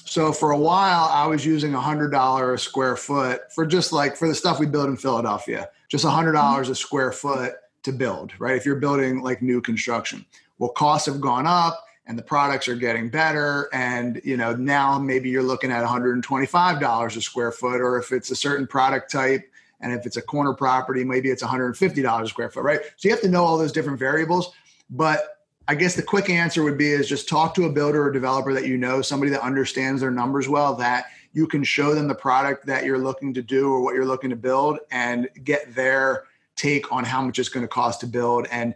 So 0.04 0.30
for 0.30 0.52
a 0.52 0.56
while 0.56 1.06
I 1.06 1.26
was 1.26 1.44
using 1.44 1.74
a 1.74 1.80
hundred 1.80 2.10
dollar 2.12 2.54
a 2.54 2.58
square 2.60 2.94
foot 2.94 3.52
for 3.52 3.66
just 3.66 3.92
like 3.92 4.14
for 4.14 4.28
the 4.28 4.37
stuff 4.37 4.60
we 4.60 4.66
build 4.66 4.88
in 4.88 4.96
Philadelphia 4.96 5.68
just 5.88 6.04
a 6.04 6.08
$100 6.08 6.32
mm-hmm. 6.32 6.70
a 6.70 6.74
square 6.76 7.10
foot 7.10 7.54
to 7.82 7.90
build, 7.90 8.30
right? 8.38 8.56
If 8.56 8.64
you're 8.64 8.76
building 8.76 9.20
like 9.20 9.42
new 9.42 9.60
construction. 9.60 10.24
Well, 10.60 10.70
costs 10.70 11.06
have 11.06 11.20
gone 11.20 11.48
up 11.48 11.84
and 12.06 12.18
the 12.18 12.22
products 12.22 12.68
are 12.68 12.74
getting 12.74 13.08
better. 13.08 13.68
And, 13.72 14.20
you 14.24 14.36
know, 14.36 14.54
now 14.54 14.98
maybe 14.98 15.30
you're 15.30 15.42
looking 15.42 15.70
at 15.70 15.84
$125 15.84 17.16
a 17.16 17.20
square 17.20 17.52
foot, 17.52 17.80
or 17.80 17.98
if 17.98 18.12
it's 18.12 18.30
a 18.30 18.36
certain 18.36 18.66
product 18.66 19.10
type, 19.10 19.50
and 19.80 19.92
if 19.92 20.06
it's 20.06 20.16
a 20.16 20.22
corner 20.22 20.54
property, 20.54 21.04
maybe 21.04 21.30
it's 21.30 21.42
$150 21.42 22.22
a 22.22 22.28
square 22.28 22.50
foot, 22.50 22.62
right? 22.62 22.80
So 22.96 23.08
you 23.08 23.10
have 23.10 23.22
to 23.22 23.28
know 23.28 23.44
all 23.44 23.58
those 23.58 23.72
different 23.72 23.98
variables. 23.98 24.52
But 24.90 25.34
I 25.66 25.74
guess 25.74 25.94
the 25.94 26.02
quick 26.02 26.28
answer 26.28 26.62
would 26.62 26.76
be 26.76 26.90
is 26.90 27.08
just 27.08 27.28
talk 27.28 27.54
to 27.54 27.64
a 27.64 27.72
builder 27.72 28.02
or 28.02 28.10
developer 28.10 28.52
that 28.52 28.66
you 28.66 28.76
know, 28.76 29.00
somebody 29.00 29.30
that 29.32 29.42
understands 29.42 30.00
their 30.00 30.10
numbers 30.10 30.48
well, 30.48 30.74
that 30.76 31.06
you 31.32 31.46
can 31.46 31.64
show 31.64 31.94
them 31.94 32.06
the 32.06 32.14
product 32.14 32.66
that 32.66 32.84
you're 32.84 32.98
looking 32.98 33.34
to 33.34 33.42
do 33.42 33.72
or 33.72 33.80
what 33.80 33.94
you're 33.94 34.04
looking 34.04 34.30
to 34.30 34.36
build 34.36 34.78
and 34.90 35.28
get 35.42 35.74
their 35.74 36.24
take 36.54 36.92
on 36.92 37.02
how 37.02 37.20
much 37.22 37.38
it's 37.38 37.48
going 37.48 37.64
to 37.64 37.68
cost 37.68 38.00
to 38.00 38.06
build 38.06 38.46
and 38.50 38.74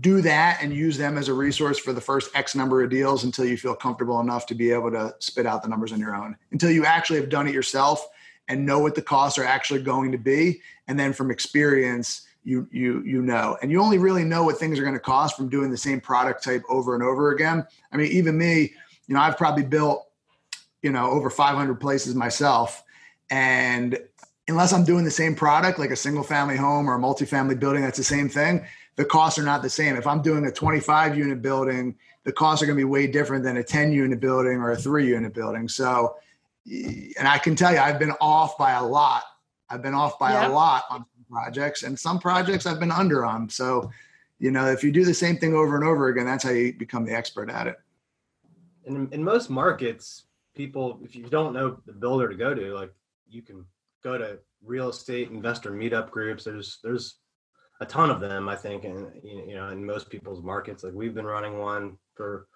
do 0.00 0.20
that 0.22 0.60
and 0.62 0.72
use 0.72 0.96
them 0.96 1.18
as 1.18 1.28
a 1.28 1.34
resource 1.34 1.78
for 1.78 1.92
the 1.92 2.00
first 2.00 2.30
X 2.34 2.54
number 2.54 2.82
of 2.82 2.90
deals 2.90 3.24
until 3.24 3.44
you 3.44 3.56
feel 3.56 3.74
comfortable 3.74 4.20
enough 4.20 4.46
to 4.46 4.54
be 4.54 4.70
able 4.70 4.90
to 4.92 5.14
spit 5.18 5.46
out 5.46 5.62
the 5.62 5.68
numbers 5.68 5.92
on 5.92 5.98
your 5.98 6.14
own. 6.14 6.36
Until 6.52 6.70
you 6.70 6.84
actually 6.84 7.20
have 7.20 7.28
done 7.28 7.48
it 7.48 7.54
yourself 7.54 8.06
and 8.48 8.64
know 8.64 8.78
what 8.78 8.94
the 8.94 9.02
costs 9.02 9.38
are 9.38 9.44
actually 9.44 9.82
going 9.82 10.12
to 10.12 10.18
be. 10.18 10.60
And 10.86 10.98
then 10.98 11.12
from 11.12 11.30
experience, 11.30 12.26
you 12.44 12.68
you 12.70 13.02
you 13.04 13.20
know. 13.20 13.58
And 13.60 13.70
you 13.70 13.80
only 13.82 13.98
really 13.98 14.24
know 14.24 14.44
what 14.44 14.58
things 14.58 14.78
are 14.78 14.82
going 14.82 14.94
to 14.94 15.00
cost 15.00 15.36
from 15.36 15.48
doing 15.48 15.70
the 15.70 15.76
same 15.76 16.00
product 16.00 16.44
type 16.44 16.62
over 16.68 16.94
and 16.94 17.02
over 17.02 17.32
again. 17.32 17.66
I 17.92 17.96
mean, 17.96 18.12
even 18.12 18.38
me, 18.38 18.72
you 19.06 19.14
know, 19.14 19.20
I've 19.20 19.36
probably 19.36 19.64
built 19.64 20.06
you 20.82 20.92
know 20.92 21.10
over 21.10 21.30
500 21.30 21.74
places 21.80 22.14
myself 22.14 22.84
and 23.30 23.98
unless 24.48 24.72
i'm 24.72 24.84
doing 24.84 25.04
the 25.04 25.10
same 25.10 25.34
product 25.34 25.78
like 25.78 25.90
a 25.90 25.96
single 25.96 26.24
family 26.24 26.56
home 26.56 26.88
or 26.88 26.96
a 26.96 26.98
multifamily 26.98 27.58
building 27.58 27.82
that's 27.82 27.98
the 27.98 28.04
same 28.04 28.28
thing 28.28 28.64
the 28.98 29.04
costs 29.04 29.38
are 29.38 29.44
not 29.44 29.62
the 29.62 29.70
same. 29.70 29.96
If 29.96 30.06
i'm 30.06 30.20
doing 30.20 30.44
a 30.44 30.52
25 30.52 31.16
unit 31.16 31.40
building 31.40 31.96
the 32.24 32.32
costs 32.32 32.62
are 32.62 32.66
going 32.66 32.76
to 32.76 32.80
be 32.80 32.84
way 32.84 33.06
different 33.06 33.44
than 33.44 33.56
a 33.56 33.62
10 33.62 33.92
unit 33.92 34.20
building 34.20 34.58
or 34.58 34.72
a 34.72 34.76
3 34.76 35.06
unit 35.06 35.32
building. 35.32 35.68
So 35.68 36.16
and 36.66 37.26
i 37.26 37.38
can 37.38 37.56
tell 37.56 37.72
you 37.72 37.78
i've 37.78 37.98
been 37.98 38.12
off 38.20 38.58
by 38.58 38.72
a 38.72 38.84
lot. 38.84 39.22
I've 39.70 39.82
been 39.82 39.94
off 39.94 40.18
by 40.18 40.32
yep. 40.32 40.50
a 40.50 40.52
lot 40.52 40.84
on 40.90 41.06
projects 41.30 41.84
and 41.84 41.98
some 41.98 42.18
projects 42.18 42.66
i've 42.66 42.80
been 42.80 42.90
under 42.90 43.24
on. 43.24 43.48
So 43.48 43.90
you 44.40 44.50
know 44.50 44.66
if 44.66 44.82
you 44.82 44.90
do 44.90 45.04
the 45.04 45.14
same 45.14 45.36
thing 45.36 45.54
over 45.54 45.76
and 45.76 45.84
over 45.84 46.08
again 46.08 46.26
that's 46.26 46.44
how 46.44 46.50
you 46.50 46.72
become 46.72 47.04
the 47.06 47.14
expert 47.14 47.48
at 47.50 47.68
it. 47.68 47.76
In, 48.84 49.08
in 49.12 49.22
most 49.22 49.48
markets 49.48 50.24
people, 50.54 50.98
if 51.04 51.14
you 51.14 51.28
don't 51.28 51.52
know 51.52 51.78
the 51.86 51.92
builder 51.92 52.28
to 52.28 52.34
go 52.34 52.52
to, 52.52 52.74
like 52.74 52.92
you 53.30 53.42
can 53.42 53.64
go 54.02 54.18
to 54.18 54.38
real 54.64 54.88
estate 54.88 55.30
investor 55.30 55.70
meetup 55.70 56.10
groups. 56.10 56.44
There's 56.44 56.78
there's 56.82 57.16
a 57.80 57.86
ton 57.86 58.10
of 58.10 58.20
them, 58.20 58.48
I 58.48 58.56
think, 58.56 58.84
and 58.84 59.06
you 59.22 59.54
know, 59.54 59.68
in 59.68 59.84
most 59.84 60.10
people's 60.10 60.42
markets. 60.42 60.82
Like 60.82 60.94
we've 60.94 61.14
been 61.14 61.26
running 61.26 61.58
one 61.58 61.96
for 62.14 62.48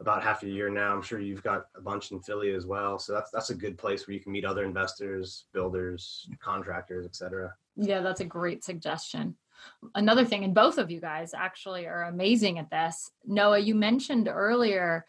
about 0.00 0.22
half 0.22 0.42
a 0.42 0.48
year 0.48 0.68
now. 0.68 0.92
I'm 0.92 1.02
sure 1.02 1.18
you've 1.18 1.42
got 1.42 1.66
a 1.74 1.80
bunch 1.80 2.12
in 2.12 2.20
Philly 2.20 2.52
as 2.52 2.66
well. 2.66 2.98
So 2.98 3.14
that's 3.14 3.30
that's 3.30 3.50
a 3.50 3.54
good 3.54 3.78
place 3.78 4.06
where 4.06 4.14
you 4.14 4.20
can 4.20 4.32
meet 4.32 4.44
other 4.44 4.64
investors, 4.64 5.46
builders, 5.52 6.28
contractors, 6.40 7.06
etc. 7.06 7.54
Yeah, 7.76 8.00
that's 8.00 8.20
a 8.20 8.26
great 8.26 8.64
suggestion. 8.64 9.36
Another 9.94 10.24
thing, 10.24 10.44
and 10.44 10.54
both 10.54 10.78
of 10.78 10.90
you 10.90 11.00
guys 11.00 11.34
actually 11.34 11.86
are 11.86 12.04
amazing 12.04 12.58
at 12.58 12.70
this. 12.70 13.10
Noah, 13.26 13.58
you 13.58 13.74
mentioned 13.74 14.28
earlier 14.28 15.04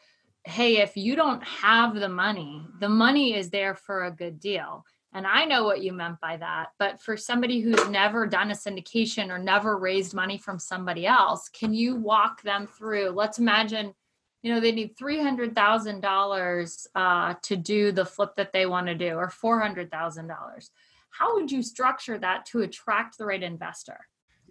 hey, 0.45 0.77
if 0.77 0.95
you 0.95 1.15
don't 1.15 1.43
have 1.43 1.95
the 1.95 2.09
money, 2.09 2.65
the 2.79 2.89
money 2.89 3.35
is 3.35 3.49
there 3.49 3.75
for 3.75 4.05
a 4.05 4.11
good 4.11 4.39
deal. 4.39 4.85
And 5.13 5.25
I 5.25 5.45
know 5.45 5.63
what 5.63 5.81
you 5.81 5.91
meant 5.91 6.19
by 6.19 6.37
that. 6.37 6.67
But 6.77 7.01
for 7.01 7.17
somebody 7.17 7.61
who's 7.61 7.87
never 7.89 8.27
done 8.27 8.51
a 8.51 8.53
syndication 8.53 9.29
or 9.29 9.39
never 9.39 9.77
raised 9.77 10.13
money 10.13 10.37
from 10.37 10.59
somebody 10.59 11.07
else, 11.07 11.49
can 11.49 11.73
you 11.73 11.95
walk 11.95 12.43
them 12.43 12.67
through? 12.67 13.09
Let's 13.09 13.39
imagine 13.39 13.93
you 14.41 14.53
know 14.53 14.59
they 14.59 14.71
need 14.71 14.95
$300000 14.97 16.87
uh, 16.95 17.33
to 17.41 17.55
do 17.57 17.91
the 17.91 18.05
flip 18.05 18.35
that 18.37 18.53
they 18.53 18.65
want 18.65 18.87
to 18.87 18.95
do 18.95 19.15
or 19.15 19.27
$400000 19.27 20.69
how 21.11 21.35
would 21.35 21.51
you 21.51 21.61
structure 21.63 22.17
that 22.17 22.45
to 22.47 22.61
attract 22.61 23.17
the 23.17 23.25
right 23.25 23.43
investor 23.43 23.99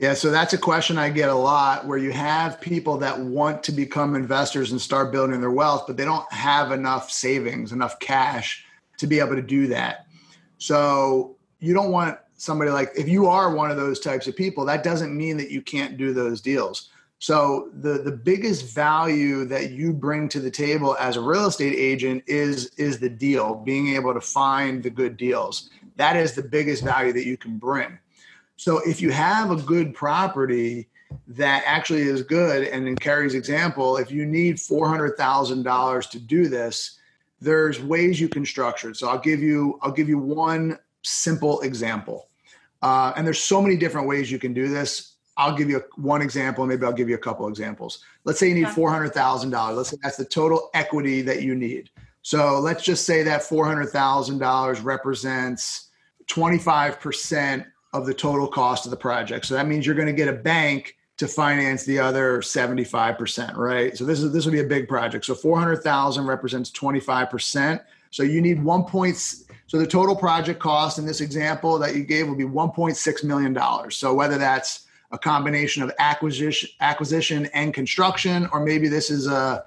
yeah, 0.01 0.15
so 0.15 0.31
that's 0.31 0.53
a 0.53 0.59
question 0.59 0.97
I 0.97 1.11
get 1.11 1.29
a 1.29 1.35
lot 1.35 1.85
where 1.85 1.99
you 1.99 2.13
have 2.13 2.61
people 2.61 2.99
that 2.99 3.19
want 3.19 3.65
to 3.65 3.73
become 3.73 4.15
investors 4.15 4.71
and 4.71 4.81
start 4.81 5.11
building 5.11 5.41
their 5.41 5.51
wealth, 5.51 5.89
but 5.89 5.97
they 5.97 6.05
don't 6.05 6.33
have 6.33 6.71
enough 6.71 7.11
savings, 7.11 7.73
enough 7.73 7.99
cash 7.99 8.65
to 8.99 9.09
be 9.09 9.19
able 9.19 9.35
to 9.35 9.43
do 9.43 9.67
that. 9.67 10.07
So 10.59 11.37
you 11.61 11.73
don't 11.73 11.91
want 11.91 12.19
somebody 12.37 12.71
like, 12.71 12.93
if 12.97 13.09
you 13.09 13.27
are 13.27 13.55
one 13.55 13.71
of 13.71 13.77
those 13.77 13.99
types 13.99 14.27
of 14.27 14.37
people, 14.37 14.65
that 14.67 14.83
doesn't 14.83 15.17
mean 15.17 15.37
that 15.39 15.51
you 15.51 15.63
can't 15.63 15.97
do 15.97 16.13
those 16.13 16.41
deals. 16.41 16.91
So 17.21 17.71
the 17.75 17.95
the 17.99 18.13
biggest 18.13 18.73
value 18.73 19.45
that 19.47 19.73
you 19.73 19.93
bring 19.93 20.29
to 20.29 20.39
the 20.39 20.53
table 20.53 20.97
as 21.01 21.17
a 21.17 21.21
real 21.21 21.47
estate 21.47 21.75
agent 21.75 22.23
is 22.29 22.67
is 22.77 23.01
the 23.01 23.09
deal, 23.09 23.57
being 23.57 23.97
able 23.97 24.15
to 24.15 24.21
find 24.21 24.83
the 24.85 24.91
good 24.91 25.17
deals. 25.17 25.69
That 25.97 26.15
is 26.15 26.35
the 26.35 26.43
biggest 26.43 26.85
value 26.85 27.13
that 27.13 27.27
you 27.27 27.37
can 27.37 27.59
bring. 27.59 27.99
So 28.57 28.79
if 28.89 29.01
you 29.01 29.11
have 29.11 29.51
a 29.51 29.57
good 29.57 29.95
property 29.95 30.89
that 31.27 31.65
actually 31.67 32.03
is 32.03 32.23
good, 32.23 32.69
and 32.69 32.87
in 32.87 32.95
Keri's 32.95 33.35
example, 33.35 33.97
if 33.97 34.13
you 34.13 34.25
need 34.25 34.61
four 34.61 34.89
hundred 34.89 35.17
thousand 35.17 35.65
dollars 35.65 36.07
to 36.09 36.21
do 36.21 36.47
this, 36.47 37.01
there's 37.41 37.81
ways 37.81 38.21
you 38.21 38.29
can 38.29 38.45
structure 38.45 38.91
it. 38.91 38.97
So 38.97 39.09
I'll 39.09 39.19
give 39.19 39.41
you 39.43 39.79
I'll 39.83 39.93
give 39.93 40.09
you 40.09 40.19
one 40.19 40.79
simple 41.03 41.61
example, 41.61 42.29
uh, 42.83 43.13
and 43.17 43.27
there's 43.27 43.41
so 43.41 43.63
many 43.63 43.77
different 43.77 44.09
ways 44.09 44.31
you 44.31 44.39
can 44.39 44.53
do 44.53 44.69
this. 44.69 45.15
I'll 45.37 45.57
give 45.57 45.71
you 45.71 45.85
one 45.95 46.21
example, 46.21 46.67
maybe 46.67 46.85
I'll 46.85 46.93
give 46.93 47.09
you 47.09 47.15
a 47.15 47.19
couple 47.19 47.47
examples. 47.47 48.01
Let's 48.25 48.41
say 48.41 48.49
you 48.49 48.55
need 48.55 48.69
four 48.71 48.91
hundred 48.91 49.15
thousand 49.15 49.51
dollars. 49.51 49.77
Let's 49.77 49.91
say 49.91 49.97
that's 50.03 50.17
the 50.17 50.25
total 50.25 50.69
equity 50.75 51.23
that 51.23 51.43
you 51.43 51.55
need. 51.55 51.91
So 52.23 52.59
let's 52.59 52.83
just 52.83 53.07
say 53.07 53.23
that 53.23 53.43
four 53.43 53.65
hundred 53.65 53.91
thousand 53.91 54.39
dollars 54.39 54.81
represents 54.81 55.91
twenty 56.27 56.59
five 56.59 56.99
percent 57.01 57.65
of 57.95 58.05
the 58.05 58.13
total 58.13 58.49
cost 58.49 58.85
of 58.85 58.91
the 58.91 58.97
project. 58.97 59.47
So 59.47 59.55
that 59.55 59.67
means 59.67 59.87
you're 59.87 59.95
going 59.95 60.09
to 60.09 60.13
get 60.13 60.29
a 60.29 60.33
bank 60.33 60.97
to 61.19 61.27
finance 61.27 61.85
the 61.85 61.99
other 61.99 62.39
75%, 62.39 63.57
right? 63.57 63.97
So 63.97 64.05
this 64.05 64.23
is 64.23 64.33
this 64.33 64.45
will 64.45 64.53
be 64.53 64.61
a 64.61 64.65
big 64.65 64.89
project. 64.89 65.25
So 65.25 65.35
400,000 65.35 66.27
represents 66.27 66.71
25%. 66.71 67.81
So 68.11 68.23
you 68.23 68.41
need 68.41 68.63
1. 68.63 68.85
Point, 68.85 69.17
so 69.17 69.79
the 69.79 69.87
total 69.87 70.17
project 70.17 70.61
cost 70.61 70.99
in 70.99 71.05
this 71.05 71.21
example 71.21 71.79
that 71.81 71.95
you 71.95 72.05
gave 72.05 72.29
will 72.29 72.37
be 72.37 72.45
1.6 72.45 73.25
million 73.25 73.53
dollars. 73.53 73.97
So 73.97 74.15
whether 74.15 74.39
that's 74.39 74.87
a 75.11 75.19
combination 75.19 75.83
of 75.83 75.91
acquisition 75.99 76.71
acquisition 76.81 77.47
and 77.47 77.75
construction 77.75 78.49
or 78.53 78.65
maybe 78.65 78.89
this 78.89 79.11
is 79.11 79.27
a, 79.27 79.65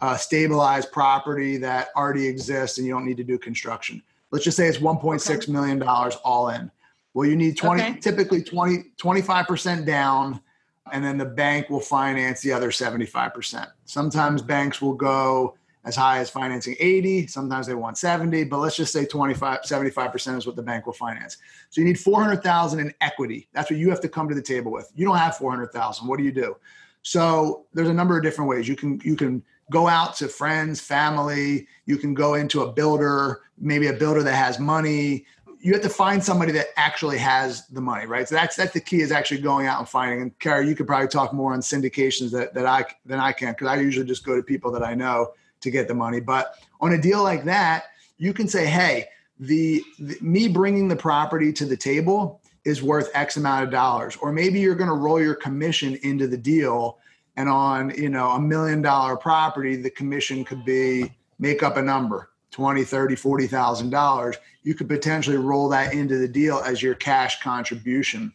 a 0.00 0.18
stabilized 0.18 0.92
property 0.92 1.56
that 1.56 1.88
already 1.96 2.26
exists 2.26 2.78
and 2.78 2.86
you 2.86 2.92
don't 2.92 3.06
need 3.06 3.16
to 3.16 3.24
do 3.24 3.38
construction. 3.38 4.02
Let's 4.30 4.44
just 4.44 4.56
say 4.56 4.68
it's 4.68 4.78
1.6 4.78 5.30
okay. 5.30 5.52
million 5.52 5.78
dollars 5.78 6.16
all 6.24 6.50
in. 6.50 6.70
Well, 7.14 7.28
you 7.28 7.36
need 7.36 7.56
20, 7.56 7.82
okay. 7.82 8.00
typically 8.00 8.42
20, 8.42 8.92
25% 8.98 9.84
down, 9.84 10.40
and 10.90 11.04
then 11.04 11.18
the 11.18 11.24
bank 11.24 11.70
will 11.70 11.80
finance 11.80 12.40
the 12.40 12.52
other 12.52 12.70
75%. 12.70 13.66
Sometimes 13.84 14.42
banks 14.42 14.82
will 14.82 14.94
go 14.94 15.54
as 15.84 15.96
high 15.96 16.18
as 16.18 16.30
financing 16.30 16.76
80, 16.78 17.26
sometimes 17.26 17.66
they 17.66 17.74
want 17.74 17.98
70, 17.98 18.44
but 18.44 18.58
let's 18.58 18.76
just 18.76 18.92
say 18.92 19.04
25, 19.04 19.62
75% 19.62 20.38
is 20.38 20.46
what 20.46 20.54
the 20.54 20.62
bank 20.62 20.86
will 20.86 20.92
finance. 20.92 21.38
So 21.70 21.80
you 21.80 21.86
need 21.86 21.98
400,000 21.98 22.78
in 22.78 22.94
equity. 23.00 23.48
That's 23.52 23.68
what 23.68 23.80
you 23.80 23.90
have 23.90 24.00
to 24.02 24.08
come 24.08 24.28
to 24.28 24.34
the 24.34 24.42
table 24.42 24.70
with. 24.70 24.92
You 24.94 25.04
don't 25.04 25.16
have 25.16 25.36
400,000. 25.36 26.06
What 26.06 26.18
do 26.18 26.24
you 26.24 26.32
do? 26.32 26.56
So 27.02 27.66
there's 27.74 27.88
a 27.88 27.94
number 27.94 28.16
of 28.16 28.22
different 28.22 28.48
ways. 28.48 28.68
You 28.68 28.76
can 28.76 29.00
you 29.04 29.16
can 29.16 29.42
go 29.70 29.88
out 29.88 30.14
to 30.16 30.28
friends, 30.28 30.80
family, 30.80 31.66
you 31.86 31.96
can 31.96 32.14
go 32.14 32.34
into 32.34 32.62
a 32.62 32.72
builder, 32.72 33.40
maybe 33.58 33.88
a 33.88 33.92
builder 33.92 34.22
that 34.22 34.34
has 34.34 34.58
money, 34.58 35.24
you 35.62 35.72
have 35.72 35.82
to 35.82 35.88
find 35.88 36.22
somebody 36.22 36.50
that 36.50 36.68
actually 36.76 37.18
has 37.18 37.68
the 37.68 37.80
money, 37.80 38.04
right? 38.04 38.28
So 38.28 38.34
that's 38.34 38.56
that's 38.56 38.72
the 38.72 38.80
key 38.80 39.00
is 39.00 39.12
actually 39.12 39.40
going 39.40 39.66
out 39.66 39.78
and 39.78 39.88
finding. 39.88 40.20
And 40.20 40.38
Keri, 40.40 40.68
you 40.68 40.74
could 40.74 40.88
probably 40.88 41.06
talk 41.06 41.32
more 41.32 41.52
on 41.52 41.60
syndications 41.60 42.32
that 42.32 42.52
that 42.54 42.66
I 42.66 42.84
than 43.06 43.20
I 43.20 43.30
can 43.30 43.52
because 43.52 43.68
I 43.68 43.76
usually 43.76 44.04
just 44.04 44.26
go 44.26 44.34
to 44.34 44.42
people 44.42 44.72
that 44.72 44.82
I 44.82 44.94
know 44.94 45.34
to 45.60 45.70
get 45.70 45.86
the 45.86 45.94
money. 45.94 46.18
But 46.18 46.56
on 46.80 46.92
a 46.92 47.00
deal 47.00 47.22
like 47.22 47.44
that, 47.44 47.84
you 48.18 48.34
can 48.34 48.48
say, 48.48 48.66
hey, 48.66 49.06
the, 49.38 49.84
the 50.00 50.16
me 50.20 50.48
bringing 50.48 50.88
the 50.88 50.96
property 50.96 51.52
to 51.52 51.64
the 51.64 51.76
table 51.76 52.40
is 52.64 52.82
worth 52.82 53.10
X 53.14 53.36
amount 53.36 53.64
of 53.64 53.70
dollars, 53.70 54.16
or 54.16 54.32
maybe 54.32 54.58
you're 54.58 54.74
going 54.74 54.90
to 54.90 54.96
roll 54.96 55.22
your 55.22 55.36
commission 55.36 55.96
into 56.02 56.26
the 56.26 56.36
deal, 56.36 56.98
and 57.36 57.48
on 57.48 57.90
you 57.90 58.08
know 58.08 58.30
a 58.30 58.40
million 58.40 58.82
dollar 58.82 59.16
property, 59.16 59.76
the 59.76 59.90
commission 59.90 60.44
could 60.44 60.64
be 60.64 61.12
make 61.38 61.62
up 61.62 61.76
a 61.76 61.82
number 61.82 62.31
20 62.52 62.84
30 62.84 63.16
40 63.16 63.46
thousand 63.46 63.90
dollars 63.90 64.36
you 64.62 64.74
could 64.74 64.88
potentially 64.88 65.36
roll 65.36 65.68
that 65.70 65.92
into 65.92 66.18
the 66.18 66.28
deal 66.28 66.58
as 66.58 66.82
your 66.82 66.94
cash 66.94 67.40
contribution. 67.40 68.32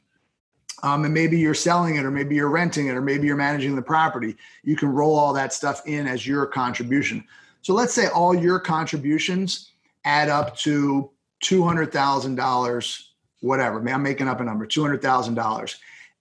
Um, 0.84 1.06
and 1.06 1.14
maybe 1.14 1.40
you're 1.40 1.54
selling 1.54 1.96
it 1.96 2.06
or 2.06 2.12
maybe 2.12 2.36
you're 2.36 2.50
renting 2.50 2.88
it 2.88 2.92
or 2.92 3.02
maybe 3.02 3.26
you're 3.26 3.36
managing 3.36 3.76
the 3.76 3.82
property. 3.82 4.36
You 4.64 4.76
can 4.76 4.90
roll 4.90 5.18
all 5.18 5.34
that 5.34 5.54
stuff 5.54 5.82
in 5.88 6.06
as 6.06 6.28
your 6.28 6.46
contribution. 6.46 7.24
So 7.62 7.74
let's 7.74 7.94
say 7.94 8.08
all 8.08 8.36
your 8.36 8.60
contributions 8.60 9.72
add 10.06 10.30
up 10.30 10.56
to 10.58 11.10
$200000 11.44 13.04
whatever. 13.42 13.90
I'm 13.90 14.04
making 14.04 14.28
up 14.28 14.40
a 14.40 14.44
number 14.44 14.68
$200000 14.68 15.76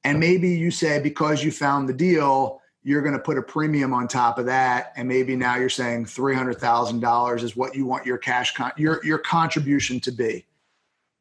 and 0.04 0.20
maybe 0.20 0.50
you 0.50 0.70
say 0.70 1.00
because 1.00 1.42
you 1.42 1.50
found 1.50 1.88
the 1.88 1.92
deal 1.92 2.62
you're 2.86 3.02
going 3.02 3.14
to 3.14 3.18
put 3.18 3.36
a 3.36 3.42
premium 3.42 3.92
on 3.92 4.06
top 4.06 4.38
of 4.38 4.46
that 4.46 4.92
and 4.94 5.08
maybe 5.08 5.34
now 5.34 5.56
you're 5.56 5.68
saying 5.68 6.04
$300,000 6.04 7.42
is 7.42 7.56
what 7.56 7.74
you 7.74 7.84
want 7.84 8.06
your 8.06 8.16
cash 8.16 8.54
con- 8.54 8.70
your 8.76 9.04
your 9.04 9.18
contribution 9.18 9.98
to 9.98 10.12
be. 10.12 10.46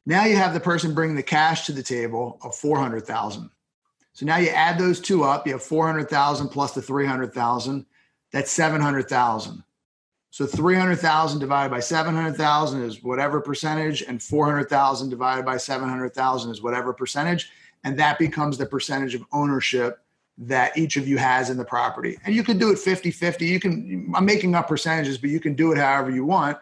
Now 0.06 0.26
you 0.26 0.36
have 0.36 0.54
the 0.54 0.60
person 0.60 0.94
bringing 0.94 1.16
the 1.16 1.24
cash 1.24 1.66
to 1.66 1.72
the 1.72 1.82
table 1.82 2.38
of 2.42 2.54
400,000. 2.54 3.50
So 4.12 4.24
now 4.24 4.36
you 4.36 4.50
add 4.50 4.78
those 4.78 5.00
two 5.00 5.24
up, 5.24 5.44
you 5.44 5.54
have 5.54 5.62
400,000 5.62 6.50
plus 6.50 6.72
the 6.72 6.80
300,000, 6.80 7.84
that's 8.30 8.52
700,000. 8.52 9.64
So 10.30 10.46
300,000 10.46 11.40
divided 11.40 11.70
by 11.70 11.80
700,000 11.80 12.82
is 12.84 13.02
whatever 13.02 13.40
percentage 13.40 14.02
and 14.02 14.22
400,000 14.22 15.08
divided 15.08 15.44
by 15.44 15.56
700,000 15.56 16.52
is 16.52 16.62
whatever 16.62 16.92
percentage 16.92 17.50
and 17.82 17.98
that 17.98 18.20
becomes 18.20 18.56
the 18.56 18.66
percentage 18.66 19.16
of 19.16 19.24
ownership 19.32 20.05
that 20.38 20.76
each 20.76 20.96
of 20.96 21.08
you 21.08 21.16
has 21.18 21.48
in 21.50 21.56
the 21.56 21.64
property. 21.64 22.18
And 22.24 22.34
you 22.34 22.42
can 22.42 22.58
do 22.58 22.70
it 22.70 22.78
50 22.78 23.10
50. 23.10 23.46
You 23.46 23.60
can, 23.60 24.12
I'm 24.14 24.24
making 24.24 24.54
up 24.54 24.68
percentages, 24.68 25.18
but 25.18 25.30
you 25.30 25.40
can 25.40 25.54
do 25.54 25.72
it 25.72 25.78
however 25.78 26.10
you 26.10 26.24
want. 26.24 26.58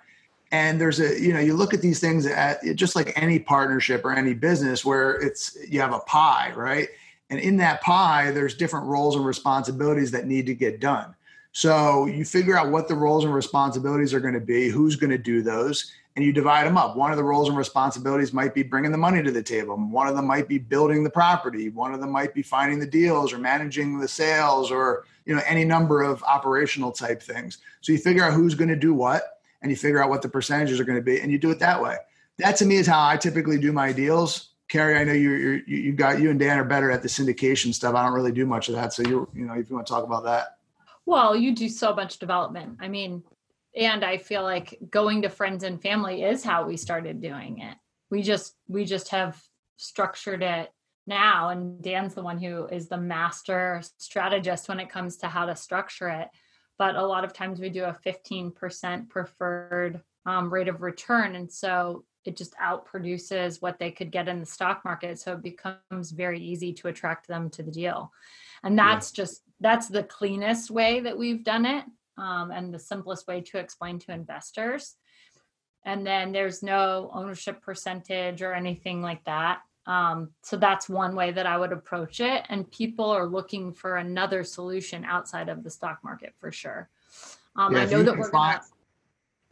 And 0.53 0.81
there's 0.81 1.01
a, 1.01 1.21
you 1.21 1.33
know, 1.33 1.41
you 1.41 1.55
look 1.55 1.75
at 1.75 1.81
these 1.81 1.99
things 1.99 2.27
at 2.27 2.63
just 2.77 2.95
like 2.95 3.13
any 3.21 3.41
partnership 3.41 4.05
or 4.05 4.13
any 4.13 4.35
business 4.35 4.85
where 4.85 5.21
it's, 5.21 5.57
you 5.69 5.81
have 5.81 5.93
a 5.93 5.99
pie, 6.01 6.53
right? 6.55 6.89
And 7.31 7.41
in 7.41 7.57
that 7.57 7.81
pie, 7.83 8.31
there's 8.31 8.55
different 8.55 8.87
roles 8.87 9.17
and 9.17 9.27
responsibilities 9.27 10.13
that 10.13 10.27
need 10.27 10.47
to 10.47 10.55
get 10.55 10.79
done. 10.79 11.15
So 11.51 12.07
you 12.07 12.25
figure 12.25 12.57
out 12.57 12.71
what 12.71 12.89
the 12.89 12.95
roles 12.95 13.25
and 13.25 13.35
responsibilities 13.35 14.15
are 14.15 14.21
going 14.21 14.35
to 14.35 14.41
be, 14.41 14.69
who's 14.69 14.97
going 14.97 15.11
to 15.11 15.19
do 15.19 15.43
those, 15.43 15.93
and 16.17 16.25
you 16.25 16.33
divide 16.33 16.67
them 16.67 16.77
up. 16.77 16.97
One 16.97 17.11
of 17.11 17.17
the 17.17 17.25
roles 17.25 17.49
and 17.49 17.59
responsibilities 17.59 18.33
might 18.33 18.55
be 18.55 18.63
bringing 18.63 18.93
the 18.93 18.99
money 18.99 19.23
to 19.23 19.33
the 19.33 19.43
table. 19.43 19.77
One 19.77 20.07
of 20.07 20.15
them 20.15 20.27
might 20.27 20.47
be 20.47 20.59
building 20.59 21.03
the 21.03 21.11
property. 21.11 21.71
One 21.71 21.93
of 21.93 22.01
them 22.01 22.11
might 22.11 22.35
be 22.35 22.43
finding 22.43 22.79
the 22.79 22.87
deals 22.87 23.33
or 23.33 23.39
managing 23.39 23.99
the 23.99 24.07
sales 24.07 24.71
or 24.71 25.05
you 25.27 25.35
know 25.35 25.43
any 25.47 25.65
number 25.65 26.03
of 26.03 26.23
operational 26.23 26.93
type 26.93 27.23
things. 27.23 27.59
So 27.81 27.93
you 27.93 27.99
figure 27.99 28.23
out 28.23 28.33
who's 28.33 28.55
going 28.55 28.69
to 28.69 28.77
do 28.77 28.95
what 28.95 29.41
and 29.63 29.71
you 29.71 29.77
figure 29.77 30.03
out 30.03 30.11
what 30.11 30.23
the 30.23 30.29
percentages 30.29 30.79
are 30.79 30.85
going 30.85 30.99
to 30.99 31.03
be 31.03 31.21
and 31.21 31.33
you 31.33 31.39
do 31.39 31.51
it 31.51 31.59
that 31.59 31.83
way. 31.83 31.97
That 32.39 32.57
to 32.57 32.67
me 32.67 32.77
is 32.77 32.87
how 32.87 33.07
I 33.07 33.17
typically 33.17 33.59
do 33.59 33.73
my 33.73 33.93
deals. 33.93 34.51
Keri, 34.69 34.97
I 34.99 35.05
know 35.05 35.13
you 35.13 35.63
you 35.67 35.93
got 35.93 36.21
you 36.21 36.31
and 36.31 36.39
Dan 36.39 36.59
are 36.59 36.65
better 36.65 36.91
at 36.91 37.03
the 37.03 37.09
syndication 37.09 37.75
stuff. 37.75 37.95
I 37.95 38.05
don't 38.05 38.15
really 38.15 38.33
do 38.33 38.47
much 38.47 38.69
of 38.69 38.77
that. 38.77 38.93
So 38.93 39.03
you 39.03 39.29
you 39.35 39.47
know 39.47 39.55
if 39.55 39.69
you 39.69 39.75
want 39.75 39.87
to 39.87 39.93
talk 39.93 40.05
about 40.05 40.25
that. 40.25 40.59
Well, 41.07 41.37
you 41.37 41.55
do 41.55 41.69
so 41.69 41.95
much 41.95 42.19
development. 42.19 42.79
I 42.81 42.89
mean, 42.89 43.23
and 43.77 44.05
i 44.05 44.17
feel 44.17 44.43
like 44.43 44.79
going 44.91 45.23
to 45.23 45.29
friends 45.29 45.65
and 45.65 45.83
family 45.83 46.23
is 46.23 46.45
how 46.45 46.67
we 46.67 46.77
started 46.77 47.21
doing 47.21 47.59
it. 47.59 47.77
We 48.11 48.23
just 48.23 48.55
we 48.69 48.85
just 48.85 49.09
have 49.09 49.41
structured 49.77 50.43
it 50.43 50.71
now 51.07 51.51
and 51.51 51.83
dan's 51.83 52.15
the 52.15 52.23
one 52.23 52.39
who 52.39 52.67
is 52.67 52.89
the 52.89 52.97
master 52.97 53.83
strategist 53.99 54.69
when 54.69 54.81
it 54.81 54.89
comes 54.89 55.17
to 55.19 55.27
how 55.27 55.47
to 55.47 55.57
structure 55.57 56.09
it. 56.09 56.29
But 56.79 56.97
a 56.97 57.07
lot 57.07 57.25
of 57.25 57.33
times 57.33 57.61
we 57.61 57.69
do 57.69 57.85
a 57.85 57.97
15% 58.05 59.09
preferred 59.09 60.01
um, 60.27 60.53
rate 60.53 60.69
of 60.69 60.83
return 60.83 61.35
and 61.35 61.51
so 61.53 62.05
it 62.25 62.37
just 62.37 62.55
outproduces 62.57 63.61
what 63.61 63.79
they 63.79 63.91
could 63.91 64.11
get 64.11 64.29
in 64.29 64.41
the 64.41 64.47
stock 64.47 64.83
market 64.85 65.19
so 65.19 65.35
it 65.35 65.43
becomes 65.43 66.11
very 66.11 66.41
easy 66.41 66.73
to 66.73 66.89
attract 66.89 67.29
them 67.29 67.51
to 67.51 67.63
the 67.63 67.71
deal. 67.71 68.11
And 68.63 68.79
that's 68.79 69.13
yeah. 69.13 69.25
just 69.25 69.43
that's 69.61 69.89
the 69.89 70.05
cleanest 70.05 70.71
way 70.71 71.01
that 71.01 71.19
we've 71.19 71.45
done 71.45 71.67
it 71.67 71.85
um, 72.17 72.51
and 72.51 72.73
the 72.73 72.79
simplest 72.79 73.27
way 73.27 73.41
to 73.41 73.59
explain 73.59 73.99
to 74.01 74.13
investors. 74.13 74.97
And 75.85 76.07
then 76.07 76.33
there's 76.33 76.63
no 76.63 77.11
ownership 77.13 77.61
percentage 77.63 78.41
or 78.43 78.55
anything 78.55 79.03
like 79.03 79.23
that. 79.25 79.61
Um, 79.87 80.31
so 80.43 80.57
that's 80.57 80.89
one 80.89 81.15
way 81.15 81.31
that 81.33 81.45
I 81.47 81.59
would 81.59 81.73
approach 81.73 82.21
it. 82.21 82.45
And 82.49 82.71
people 82.71 83.11
are 83.11 83.27
looking 83.27 83.73
for 83.73 83.97
another 83.97 84.45
solution 84.45 85.05
outside 85.05 85.51
of 85.51 85.63
the 85.63 85.69
stock 85.71 85.99
market 86.03 86.35
for 86.39 86.51
sure. 86.51 86.89
Um, 87.57 87.75
yeah, 87.75 87.83
I 87.83 87.85
know 87.85 88.03
that 88.03 88.17
we're 88.17 88.31
find, 88.31 88.61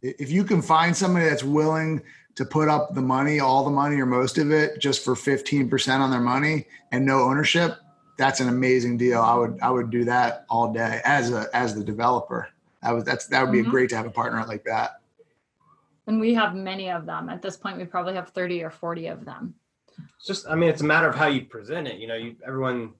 gonna. 0.01 0.15
If 0.19 0.31
you 0.31 0.43
can 0.43 0.61
find 0.61 0.97
somebody 0.97 1.29
that's 1.29 1.43
willing 1.43 2.01
to 2.35 2.45
put 2.45 2.67
up 2.67 2.95
the 2.95 3.01
money, 3.01 3.39
all 3.39 3.63
the 3.63 3.69
money 3.69 4.01
or 4.01 4.07
most 4.07 4.39
of 4.39 4.51
it, 4.51 4.79
just 4.79 5.05
for 5.05 5.15
fifteen 5.15 5.69
percent 5.69 6.01
on 6.01 6.09
their 6.09 6.19
money 6.19 6.65
and 6.91 7.05
no 7.05 7.21
ownership, 7.21 7.77
that's 8.17 8.39
an 8.39 8.49
amazing 8.49 8.97
deal. 8.97 9.21
I 9.21 9.35
would 9.35 9.59
I 9.61 9.69
would 9.69 9.91
do 9.91 10.03
that 10.05 10.45
all 10.49 10.73
day 10.73 10.99
as 11.05 11.31
a 11.31 11.47
as 11.53 11.75
the 11.75 11.83
developer. 11.83 12.49
That 12.83 12.91
was 12.91 13.03
that's 13.03 13.27
that 13.27 13.43
would 13.43 13.51
be 13.51 13.61
mm-hmm. 13.61 13.71
great 13.71 13.89
to 13.89 13.97
have 13.97 14.05
a 14.05 14.11
partner 14.11 14.43
like 14.45 14.65
that. 14.65 15.01
And 16.05 16.19
we 16.19 16.33
have 16.33 16.53
many 16.53 16.89
of 16.91 17.05
them. 17.05 17.29
At 17.29 17.41
this 17.41 17.55
point, 17.55 17.77
we 17.77 17.85
probably 17.85 18.15
have 18.15 18.29
30 18.29 18.63
or 18.63 18.69
40 18.69 19.07
of 19.07 19.23
them. 19.23 19.55
It's 20.17 20.27
just, 20.27 20.47
I 20.47 20.55
mean, 20.55 20.69
it's 20.69 20.81
a 20.81 20.85
matter 20.85 21.07
of 21.07 21.15
how 21.15 21.27
you 21.27 21.45
present 21.45 21.87
it. 21.87 21.97
You 21.97 22.07
know, 22.07 22.15
you 22.15 22.35
everyone 22.45 22.93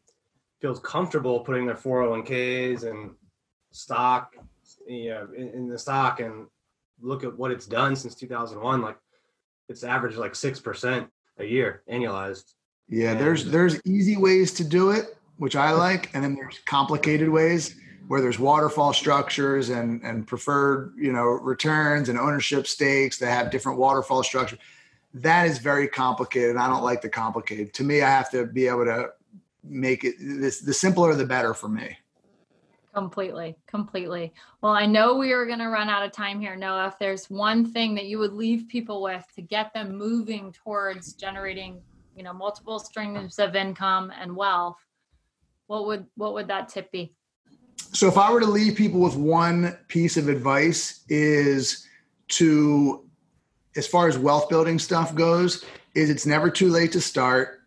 feels 0.62 0.80
comfortable 0.80 1.42
putting 1.42 1.66
their 1.66 1.76
401ks 1.76 2.90
and 2.90 3.12
stock, 3.72 4.36
you 4.88 5.10
know, 5.10 5.28
in, 5.36 5.50
in 5.50 5.68
the 5.68 5.78
stock 5.78 6.22
and 6.22 6.48
look 7.02 7.26
at 7.26 7.38
what 7.38 7.52
it's 7.52 7.66
done 7.66 7.96
since 7.98 8.16
2001. 8.16 8.82
Like 8.82 8.98
it's 9.68 9.84
averaged 9.84 10.18
like 10.18 10.34
6% 10.34 11.08
a 11.40 11.44
year 11.44 11.84
annualized. 11.92 12.54
Yeah, 12.88 13.12
and 13.12 13.20
there's 13.20 13.46
there's 13.46 13.82
easy 13.86 14.18
ways 14.18 14.54
to 14.54 14.64
do 14.64 14.92
it, 14.92 15.18
which 15.38 15.56
I 15.56 15.72
like, 15.72 16.14
and 16.14 16.24
then 16.24 16.36
there's 16.36 16.60
complicated 16.66 17.28
ways 17.28 17.76
where 18.08 18.22
there's 18.22 18.40
waterfall 18.40 18.94
structures 18.94 19.70
and 19.70 20.02
and 20.04 20.28
preferred 20.28 20.94
you 20.98 21.12
know 21.12 21.24
returns 21.24 22.10
and 22.10 22.18
ownership 22.20 22.68
stakes 22.68 23.18
that 23.20 23.32
have 23.32 23.52
different 23.52 23.78
waterfall 23.78 24.24
structure. 24.24 24.58
That 25.14 25.48
is 25.48 25.60
very 25.60 25.88
complicated. 25.88 26.58
I 26.58 26.68
don't 26.68 26.84
like 26.84 27.02
the 27.02 27.10
complicated. 27.10 27.74
To 27.76 27.84
me, 27.84 28.02
I 28.02 28.10
have 28.10 28.32
to 28.32 28.46
be 28.46 28.68
able 28.68 28.86
to 28.86 29.12
make 29.64 30.04
it 30.04 30.16
this 30.20 30.60
the 30.60 30.74
simpler 30.74 31.14
the 31.16 31.26
better 31.26 31.54
for 31.54 31.70
me. 31.70 31.98
Completely, 32.94 33.58
completely. 33.66 34.34
Well, 34.62 34.74
I 34.74 34.86
know 34.86 35.16
we 35.16 35.32
are 35.32 35.48
going 35.48 35.60
to 35.60 35.70
run 35.70 35.90
out 35.90 36.06
of 36.06 36.12
time 36.12 36.40
here, 36.40 36.56
Noah. 36.56 36.88
If 36.88 37.00
there's 37.00 37.28
one 37.28 37.66
thing 37.66 37.96
that 37.96 38.06
you 38.06 38.20
would 38.20 38.34
leave 38.34 38.68
people 38.68 39.02
with 39.02 39.26
to 39.36 39.42
get 39.42 39.74
them 39.74 39.96
moving 39.98 40.52
towards 40.52 41.14
generating, 41.14 41.82
you 42.16 42.22
know, 42.22 42.34
multiple 42.34 42.78
streams 42.78 43.40
of 43.40 43.56
income 43.56 44.12
and 44.20 44.36
wealth, 44.36 44.78
what 45.66 45.88
would 45.88 46.06
what 46.16 46.36
would 46.36 46.48
that 46.50 46.70
tip 46.70 46.92
be? 46.92 47.16
So, 47.94 48.08
if 48.08 48.18
I 48.18 48.32
were 48.32 48.40
to 48.40 48.48
leave 48.48 48.76
people 48.76 49.00
with 49.00 49.16
one 49.16 49.78
piece 49.88 50.18
of 50.18 50.28
advice, 50.28 51.04
is 51.10 51.88
to, 52.30 53.08
as 53.76 53.86
far 53.86 54.08
as 54.08 54.18
wealth 54.18 54.50
building 54.50 54.80
stuff 54.80 55.14
goes, 55.14 55.64
is 55.94 56.10
it's 56.10 56.26
never 56.26 56.50
too 56.50 56.70
late 56.70 56.92
to 56.94 57.02
start. 57.02 57.62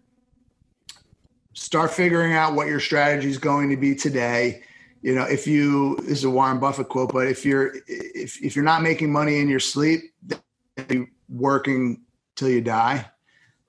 Start 1.52 1.92
figuring 1.92 2.32
out 2.32 2.54
what 2.54 2.66
your 2.66 2.80
strategy 2.80 3.30
is 3.30 3.38
going 3.38 3.70
to 3.70 3.76
be 3.76 3.94
today. 3.94 4.62
You 5.02 5.14
know 5.14 5.22
if 5.22 5.46
you 5.46 5.96
this 5.98 6.18
is 6.18 6.24
a 6.24 6.30
warren 6.30 6.58
buffett 6.58 6.88
quote 6.88 7.12
but 7.12 7.28
if 7.28 7.44
you're 7.44 7.76
if, 7.86 8.42
if 8.42 8.56
you're 8.56 8.64
not 8.64 8.82
making 8.82 9.12
money 9.12 9.38
in 9.38 9.48
your 9.48 9.60
sleep 9.60 10.00
you're 10.90 11.06
working 11.28 12.02
till 12.34 12.48
you 12.48 12.60
die. 12.60 13.08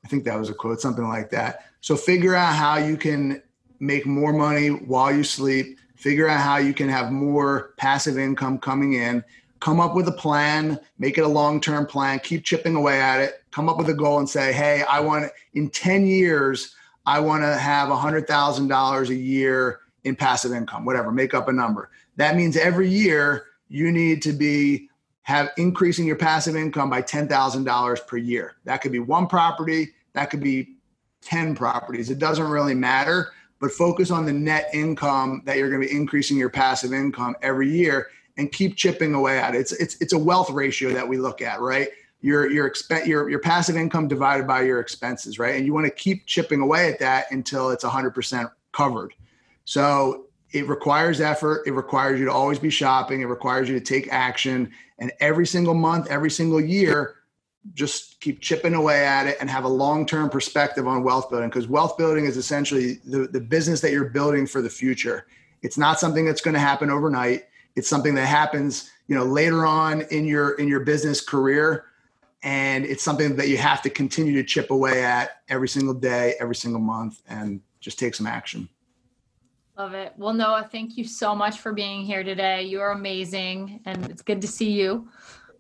I 0.04 0.08
think 0.08 0.24
that 0.24 0.40
was 0.40 0.50
a 0.50 0.56
quote 0.56 0.82
something 0.82 1.08
like 1.08 1.30
that. 1.32 1.66
So 1.82 1.96
figure 1.96 2.34
out 2.34 2.56
how 2.56 2.78
you 2.78 2.98
can 2.98 3.44
make 3.80 4.08
more 4.08 4.34
money 4.34 4.70
while 4.70 5.14
you 5.14 5.24
sleep 5.24 5.78
figure 5.98 6.28
out 6.28 6.40
how 6.40 6.58
you 6.58 6.74
can 6.74 6.90
have 6.90 7.12
more 7.12 7.74
passive 7.78 8.18
income 8.18 8.58
coming 8.58 8.94
in 8.94 9.24
come 9.60 9.80
up 9.80 9.96
with 9.96 10.08
a 10.08 10.12
plan 10.12 10.80
make 11.00 11.18
it 11.18 11.22
a 11.22 11.28
long-term 11.28 11.86
plan 11.86 12.20
keep 12.20 12.44
chipping 12.44 12.76
away 12.76 13.02
at 13.02 13.20
it 13.20 13.44
come 13.52 13.68
up 13.68 13.78
with 13.78 13.90
a 13.90 13.94
goal 13.94 14.20
and 14.20 14.30
say 14.30 14.54
hey 14.54 14.84
i 14.90 15.00
want 15.00 15.30
in 15.56 15.70
10 15.70 16.06
years 16.06 16.76
i 17.06 17.20
want 17.20 17.42
to 17.42 17.58
have 17.58 17.90
$100000 17.90 19.10
a 19.10 19.16
year 19.16 19.80
in 20.08 20.16
passive 20.16 20.54
income, 20.54 20.86
whatever, 20.86 21.12
make 21.12 21.34
up 21.34 21.48
a 21.48 21.54
number. 21.54 21.92
That 22.16 22.36
means 22.36 22.58
every 22.58 22.90
year 22.90 23.46
you 23.70 23.92
need 23.92 24.22
to 24.24 24.34
be 24.34 24.90
have 25.24 25.50
increasing 25.58 26.08
your 26.08 26.16
passive 26.16 26.56
income 26.56 26.90
by 26.90 27.02
$10,000 27.02 28.08
per 28.08 28.18
year. 28.18 28.56
That 28.64 28.78
could 28.78 28.94
be 28.94 29.00
one 29.00 29.28
property, 29.28 29.94
that 30.14 30.30
could 30.30 30.40
be 30.40 30.76
10 31.22 31.54
properties. 31.54 32.10
It 32.10 32.18
doesn't 32.18 32.48
really 32.48 32.74
matter, 32.74 33.34
but 33.60 33.72
focus 33.72 34.12
on 34.12 34.26
the 34.26 34.34
net 34.34 34.70
income 34.74 35.42
that 35.46 35.58
you're 35.58 35.70
going 35.70 35.82
to 35.82 35.88
be 35.88 35.96
increasing 35.96 36.38
your 36.38 36.50
passive 36.50 36.94
income 36.94 37.36
every 37.42 37.70
year 37.70 38.08
and 38.38 38.52
keep 38.52 38.76
chipping 38.76 39.14
away 39.14 39.40
at 39.40 39.56
it. 39.56 39.60
It's 39.60 39.72
it's 39.74 40.00
it's 40.02 40.14
a 40.14 40.18
wealth 40.18 40.50
ratio 40.50 40.92
that 40.94 41.08
we 41.08 41.18
look 41.18 41.42
at, 41.42 41.60
right? 41.60 41.90
Your 42.22 42.50
your 42.52 42.68
expense 42.68 43.08
your 43.08 43.30
your 43.30 43.40
passive 43.40 43.76
income 43.76 44.08
divided 44.08 44.48
by 44.48 44.62
your 44.62 44.80
expenses, 44.80 45.40
right? 45.40 45.56
And 45.56 45.66
you 45.66 45.74
want 45.74 45.86
to 45.86 45.92
keep 45.92 46.26
chipping 46.26 46.62
away 46.62 46.92
at 46.92 47.00
that 47.00 47.32
until 47.32 47.70
it's 47.72 47.84
100% 47.84 48.52
covered. 48.72 49.14
So 49.66 50.28
it 50.52 50.68
requires 50.68 51.20
effort. 51.20 51.64
It 51.66 51.72
requires 51.72 52.20
you 52.20 52.26
to 52.26 52.32
always 52.32 52.60
be 52.60 52.70
shopping. 52.70 53.22
It 53.22 53.26
requires 53.26 53.68
you 53.68 53.78
to 53.78 53.84
take 53.84 54.12
action. 54.14 54.72
And 55.00 55.12
every 55.20 55.46
single 55.46 55.74
month, 55.74 56.08
every 56.08 56.32
single 56.32 56.62
year, 56.62 57.17
just 57.74 58.20
keep 58.22 58.42
chipping 58.42 58.74
away 58.74 59.06
at 59.06 59.28
it 59.28 59.38
and 59.40 59.50
have 59.50 59.64
a 59.64 59.70
long-term 59.70 60.30
perspective 60.30 60.88
on 60.88 61.04
wealth 61.04 61.30
building 61.30 61.50
because 61.50 61.68
wealth 61.68 61.98
building 61.98 62.26
is 62.26 62.38
essentially 62.38 63.00
the, 63.06 63.28
the 63.28 63.40
business 63.40 63.82
that 63.82 63.92
you're 63.92 64.10
building 64.10 64.48
for 64.48 64.62
the 64.62 64.70
future. 64.70 65.28
It's 65.62 65.78
not 65.78 66.00
something 66.00 66.26
that's 66.26 66.42
going 66.42 66.54
to 66.54 66.60
happen 66.60 66.90
overnight. 66.90 67.46
It's 67.76 67.88
something 67.88 68.16
that 68.16 68.26
happens, 68.26 68.92
you 69.08 69.16
know, 69.16 69.24
later 69.24 69.66
on 69.66 70.02
in 70.12 70.26
your 70.26 70.52
in 70.56 70.68
your 70.68 70.82
business 70.82 71.22
career. 71.22 71.86
And 72.44 72.86
it's 72.86 73.04
something 73.04 73.36
that 73.36 73.50
you 73.50 73.58
have 73.58 73.82
to 73.82 73.90
continue 73.90 74.34
to 74.34 74.44
chip 74.44 74.72
away 74.72 75.04
at 75.04 75.42
every 75.50 75.68
single 75.68 75.94
day, 75.94 76.36
every 76.40 76.56
single 76.56 76.80
month, 76.80 77.22
and 77.28 77.62
just 77.80 77.98
take 78.00 78.16
some 78.16 78.28
action. 78.28 78.70
Love 79.78 79.94
it. 79.94 80.14
Well, 80.18 80.34
Noah, 80.34 80.68
thank 80.72 80.98
you 80.98 81.04
so 81.04 81.36
much 81.36 81.60
for 81.60 81.72
being 81.74 82.04
here 82.04 82.24
today. 82.24 82.64
You 82.64 82.82
are 82.82 82.92
amazing, 82.92 83.82
and 83.86 84.10
it's 84.10 84.22
good 84.22 84.42
to 84.42 84.48
see 84.48 84.72
you. 84.72 85.08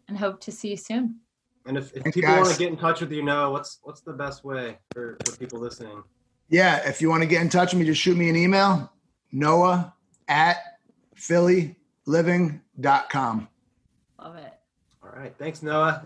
And 0.07 0.17
hope 0.17 0.39
to 0.41 0.51
see 0.51 0.69
you 0.69 0.77
soon. 0.77 1.19
And 1.67 1.77
if, 1.77 1.95
if 1.95 2.03
people 2.05 2.21
guys. 2.21 2.45
want 2.45 2.53
to 2.53 2.59
get 2.59 2.71
in 2.71 2.77
touch 2.77 3.01
with 3.01 3.11
you, 3.11 3.23
Noah, 3.23 3.51
what's 3.51 3.79
what's 3.83 3.99
the 4.01 4.13
best 4.13 4.45
way 4.45 4.77
for, 4.93 5.17
for 5.25 5.35
people 5.37 5.59
listening? 5.59 6.03
Yeah, 6.49 6.87
if 6.87 7.01
you 7.01 7.09
want 7.09 7.23
to 7.23 7.27
get 7.27 7.41
in 7.41 7.49
touch 7.49 7.73
with 7.73 7.81
me, 7.81 7.85
just 7.85 7.99
shoot 8.01 8.15
me 8.17 8.29
an 8.29 8.37
email, 8.37 8.89
Noah 9.33 9.93
at 10.29 10.79
phillyliving.com. 11.15 13.47
Love 14.19 14.35
it. 14.37 14.53
All 15.03 15.09
right. 15.09 15.35
Thanks, 15.37 15.61
Noah. 15.61 16.05